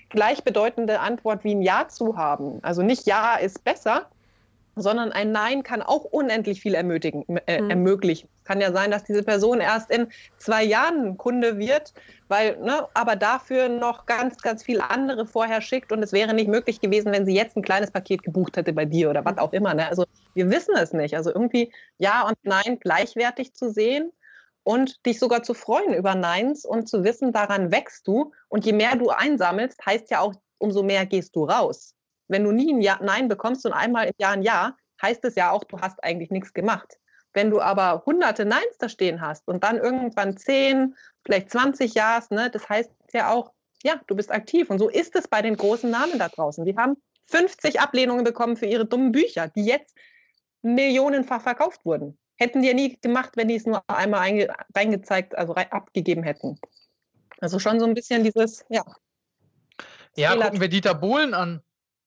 [0.09, 2.59] gleichbedeutende Antwort wie ein Ja zu haben.
[2.63, 4.09] Also nicht Ja ist besser,
[4.75, 7.25] sondern ein Nein kann auch unendlich viel ermöglichen.
[7.47, 7.71] Äh, mhm.
[7.71, 8.29] ermöglichen.
[8.39, 10.09] Es kann ja sein, dass diese Person erst in
[10.39, 11.95] zwei Jahren Kunde wird,
[12.29, 16.49] weil, ne, aber dafür noch ganz, ganz viel andere vorher schickt und es wäre nicht
[16.49, 19.53] möglich gewesen, wenn sie jetzt ein kleines Paket gebucht hätte bei dir oder was auch
[19.53, 19.75] immer.
[19.75, 19.89] Ne?
[19.89, 20.05] Also
[20.35, 21.15] wir wissen es nicht.
[21.17, 24.11] Also irgendwie Ja und Nein gleichwertig zu sehen
[24.65, 28.33] und dich sogar zu freuen über Neins und zu wissen, daran wächst du.
[28.49, 31.95] Und je mehr du einsammelst, heißt ja auch, umso mehr gehst du raus.
[32.29, 35.35] Wenn du nie ein ja, Nein bekommst und einmal im Jahr ein Ja, heißt es
[35.35, 36.99] ja auch, du hast eigentlich nichts gemacht.
[37.33, 40.95] Wenn du aber hunderte Neins da stehen hast und dann irgendwann zehn,
[41.25, 43.53] vielleicht 20 Ja's, ne, das heißt ja auch,
[43.83, 44.71] ja, du bist aktiv.
[44.71, 46.65] Und so ist es bei den großen Namen da draußen.
[46.65, 46.97] Die haben
[47.27, 49.97] 50 Ablehnungen bekommen für ihre dummen Bücher, die jetzt
[50.63, 52.19] millionenfach verkauft wurden.
[52.37, 56.59] Hätten die ja nie gemacht, wenn die es nur einmal reingezeigt, also abgegeben hätten.
[57.41, 58.85] Also schon so ein bisschen dieses, ja.
[60.17, 61.63] Ja, gucken wir Dieter Bohlen an.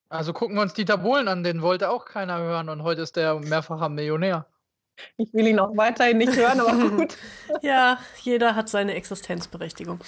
[0.09, 3.15] Also gucken wir uns Dieter Bohlen an, den wollte auch keiner hören und heute ist
[3.15, 4.45] der mehrfacher Millionär.
[5.17, 7.17] Ich will ihn auch weiterhin nicht hören, aber gut.
[7.61, 9.99] ja, jeder hat seine Existenzberechtigung.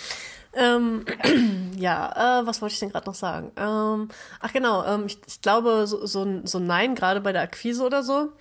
[0.53, 1.05] Ähm,
[1.77, 3.51] ja, äh, was wollte ich denn gerade noch sagen?
[3.57, 4.09] Ähm,
[4.39, 7.41] ach genau, ähm, ich, ich, glaube, so, so, ein, so ein Nein, gerade bei der
[7.41, 8.31] Akquise oder so,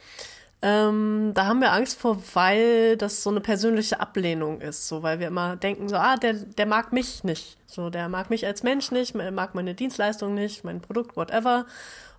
[0.63, 5.21] ähm, da haben wir Angst vor, weil das so eine persönliche Ablehnung ist, so weil
[5.21, 8.63] wir immer denken, so, ah, der, der mag mich nicht, so, der mag mich als
[8.63, 11.67] Mensch nicht, mag meine Dienstleistung nicht, mein Produkt, whatever.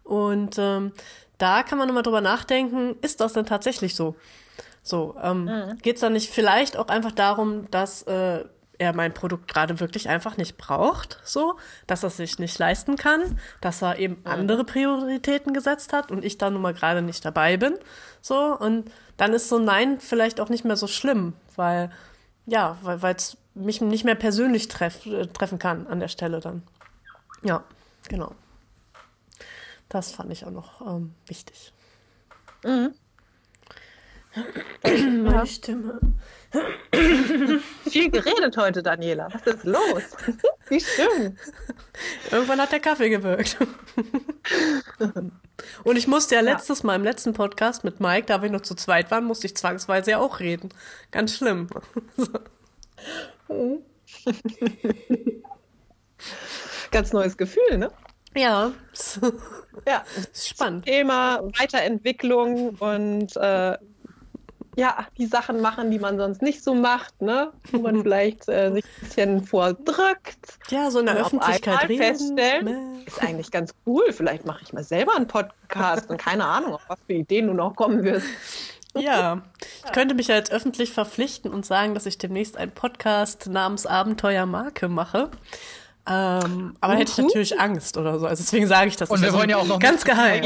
[0.04, 0.92] Und ähm,
[1.38, 4.16] da kann man immer drüber nachdenken, ist das denn tatsächlich so?
[4.84, 5.78] So, ähm, mhm.
[5.82, 8.46] geht es dann nicht vielleicht auch einfach darum, dass äh,
[8.78, 11.57] er mein Produkt gerade wirklich einfach nicht braucht, so,
[11.88, 16.38] dass er sich nicht leisten kann, dass er eben andere Prioritäten gesetzt hat und ich
[16.38, 17.78] da nun mal gerade nicht dabei bin,
[18.21, 21.91] so, und dann ist so Nein vielleicht auch nicht mehr so schlimm, weil,
[22.45, 26.63] ja, weil es mich nicht mehr persönlich treff, äh, treffen kann an der Stelle dann.
[27.43, 27.63] Ja,
[28.07, 28.36] genau.
[29.89, 31.73] Das fand ich auch noch ähm, wichtig.
[32.63, 32.93] Mhm.
[35.23, 35.99] Meine Stimme.
[37.89, 39.28] Viel geredet heute, Daniela.
[39.32, 40.04] Was ist los?
[40.70, 41.38] Wie schön.
[42.32, 43.58] Irgendwann hat der Kaffee gewirkt.
[45.84, 48.62] Und ich musste ja, ja letztes Mal im letzten Podcast mit Mike, da wir noch
[48.62, 50.70] zu zweit waren, musste ich zwangsweise ja auch reden.
[51.12, 51.68] Ganz schlimm.
[56.91, 57.91] Ganz neues Gefühl, ne?
[58.36, 58.72] Ja.
[59.88, 60.04] ja.
[60.34, 60.86] Spannend.
[60.86, 63.78] Thema Weiterentwicklung und äh,
[64.78, 67.51] ja, die Sachen machen, die man sonst nicht so macht, ne?
[67.71, 70.59] Wo man vielleicht äh, sich ein bisschen vordrückt.
[70.69, 72.03] Ja, so in der Öffentlichkeit reden.
[72.03, 72.65] feststellen.
[72.65, 73.03] Nee.
[73.05, 74.13] Ist eigentlich ganz cool.
[74.13, 77.53] Vielleicht mache ich mal selber einen Podcast und keine Ahnung, auf was für Ideen du
[77.53, 78.28] noch kommen wirst.
[78.95, 79.41] Ja,
[79.86, 83.86] ich könnte mich ja jetzt öffentlich verpflichten und sagen, dass ich demnächst einen Podcast namens
[83.88, 85.32] Abenteuer Marke mache.
[86.07, 88.28] Ähm, aber uh hätte ich natürlich Angst oder so.
[88.28, 89.09] Also deswegen sage ich das.
[89.09, 90.43] Und wir wollen ja auch noch ganz geheim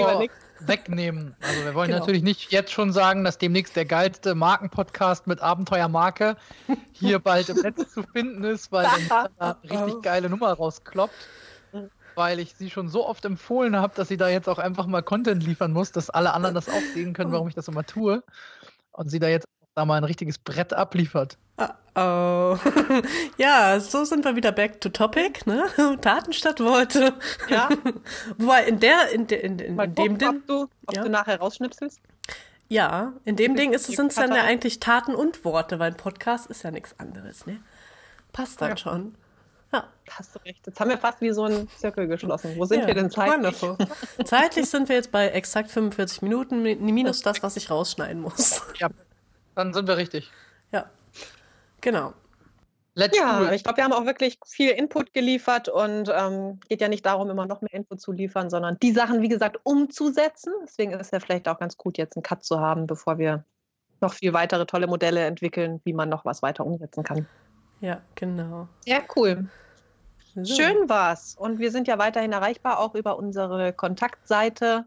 [0.68, 1.36] wegnehmen.
[1.42, 2.00] Also wir wollen genau.
[2.00, 6.38] natürlich nicht jetzt schon sagen, dass demnächst der geilste Markenpodcast mit Abenteuermarke
[6.92, 11.16] hier bald im Netz zu finden ist, weil dann eine richtig geile Nummer rauskloppt.
[12.16, 15.02] Weil ich sie schon so oft empfohlen habe, dass sie da jetzt auch einfach mal
[15.02, 18.22] Content liefern muss, dass alle anderen das auch sehen können, warum ich das immer tue.
[18.92, 21.38] Und sie da jetzt da mal ein richtiges Brett abliefert.
[21.94, 22.58] Oh.
[23.38, 25.66] ja, so sind wir wieder back to topic, ne?
[26.02, 27.14] Taten statt Worte.
[27.50, 27.70] Ja.
[28.38, 30.30] Wobei in der, in, de, in, in, in dem Ding.
[30.30, 31.04] Ob du, ob ja.
[31.04, 32.00] du nachher rausschnipselst?
[32.70, 35.98] Ja, in dem Ding ist es sind dann ja eigentlich Taten und Worte, weil ein
[35.98, 37.60] Podcast ist ja nichts anderes, ne?
[38.32, 38.78] Passt dann ja.
[38.78, 39.16] schon.
[39.74, 39.84] Ja.
[40.10, 40.66] Hast du recht.
[40.66, 42.54] Jetzt haben wir fast wie so einen Zirkel geschlossen.
[42.56, 43.36] Wo sind ja, wir denn zeitlich?
[43.36, 43.78] Wonderful.
[44.24, 48.62] zeitlich sind wir jetzt bei exakt 45 Minuten, minus das, was ich rausschneiden muss.
[48.78, 48.88] Ja,
[49.56, 50.32] dann sind wir richtig.
[50.72, 50.90] Ja.
[51.82, 52.14] Genau.
[52.94, 56.90] Let's ja, ich glaube, wir haben auch wirklich viel Input geliefert und ähm, geht ja
[56.90, 60.54] nicht darum, immer noch mehr Input zu liefern, sondern die Sachen, wie gesagt, umzusetzen.
[60.64, 63.46] Deswegen ist es ja vielleicht auch ganz gut, jetzt einen Cut zu haben, bevor wir
[64.02, 67.28] noch viel weitere tolle Modelle entwickeln, wie man noch was weiter umsetzen kann.
[67.80, 68.68] Ja, genau.
[68.86, 69.48] Ja, cool.
[70.36, 70.56] So.
[70.56, 71.36] Schön war's.
[71.38, 74.86] Und wir sind ja weiterhin erreichbar, auch über unsere Kontaktseite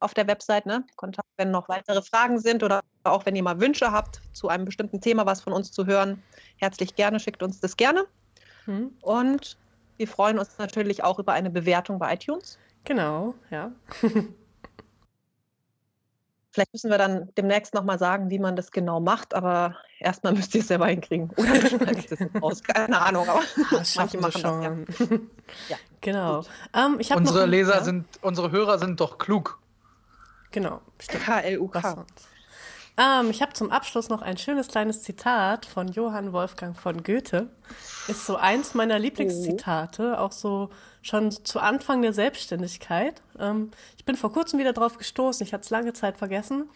[0.00, 0.84] auf der Website, ne?
[0.96, 4.64] Kontakt, wenn noch weitere Fragen sind oder auch wenn ihr mal Wünsche habt zu einem
[4.64, 6.22] bestimmten Thema, was von uns zu hören,
[6.56, 8.06] herzlich gerne, schickt uns das gerne.
[8.64, 8.92] Hm.
[9.02, 9.58] Und
[9.96, 12.58] wir freuen uns natürlich auch über eine Bewertung bei iTunes.
[12.84, 13.70] Genau, ja.
[16.50, 20.54] Vielleicht müssen wir dann demnächst nochmal sagen, wie man das genau macht, aber erstmal müsst
[20.54, 21.30] ihr es selber hinkriegen.
[21.36, 22.62] Oder schneidest es raus.
[22.62, 24.84] Keine Ahnung, aber das manche machen schon.
[24.86, 25.06] das ja.
[25.70, 25.76] ja.
[26.00, 26.44] Genau.
[26.74, 27.82] Ähm, unsere Leser ja?
[27.82, 29.58] sind, unsere Hörer sind doch klug.
[30.52, 30.80] Genau.
[30.98, 32.04] K-L-U-K.
[32.96, 37.48] Ähm, ich habe zum Abschluss noch ein schönes kleines Zitat von Johann Wolfgang von Goethe.
[38.06, 40.70] Ist so eins meiner Lieblingszitate, auch so
[41.02, 43.20] schon zu Anfang der Selbstständigkeit.
[43.38, 46.68] Ähm, ich bin vor kurzem wieder drauf gestoßen, ich hatte es lange Zeit vergessen.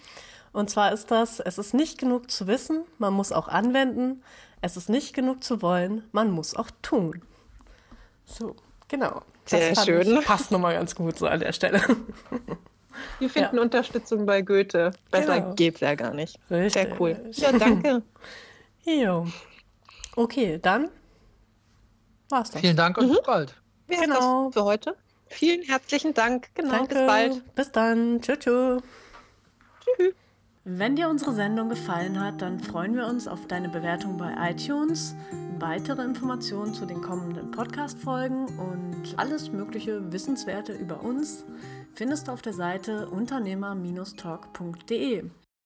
[0.53, 4.23] Und zwar ist das, es ist nicht genug zu wissen, man muss auch anwenden.
[4.61, 7.23] Es ist nicht genug zu wollen, man muss auch tun.
[8.25, 8.57] So,
[8.89, 9.23] genau.
[9.47, 10.19] Sehr schön.
[10.19, 11.81] Ich, passt nochmal ganz gut so an der Stelle.
[13.19, 13.63] Wir finden ja.
[13.63, 14.93] Unterstützung bei Goethe.
[15.11, 15.55] Besser genau.
[15.55, 16.39] geht's ja gar nicht.
[16.51, 16.73] Richtig.
[16.73, 17.17] Sehr cool.
[17.33, 18.03] Ja, danke.
[18.85, 19.27] jo.
[20.17, 20.89] Okay, dann
[22.29, 22.61] war's das.
[22.61, 23.11] Vielen Dank und mhm.
[23.11, 23.55] bis bald.
[23.89, 24.51] Ja, genau.
[24.51, 24.97] für heute.
[25.29, 26.49] Vielen herzlichen Dank.
[26.55, 26.95] Genau, Danke.
[26.95, 27.55] bis bald.
[27.55, 28.21] Bis dann.
[28.21, 28.39] Tschüss.
[28.39, 28.83] Tschüss.
[29.85, 30.15] Tschüss.
[30.71, 35.15] Wenn dir unsere Sendung gefallen hat, dann freuen wir uns auf deine Bewertung bei iTunes,
[35.59, 41.47] weitere Informationen zu den kommenden Podcast-Folgen und alles mögliche Wissenswerte über uns
[41.99, 45.25] findest du auf der Seite unternehmer-talk.de.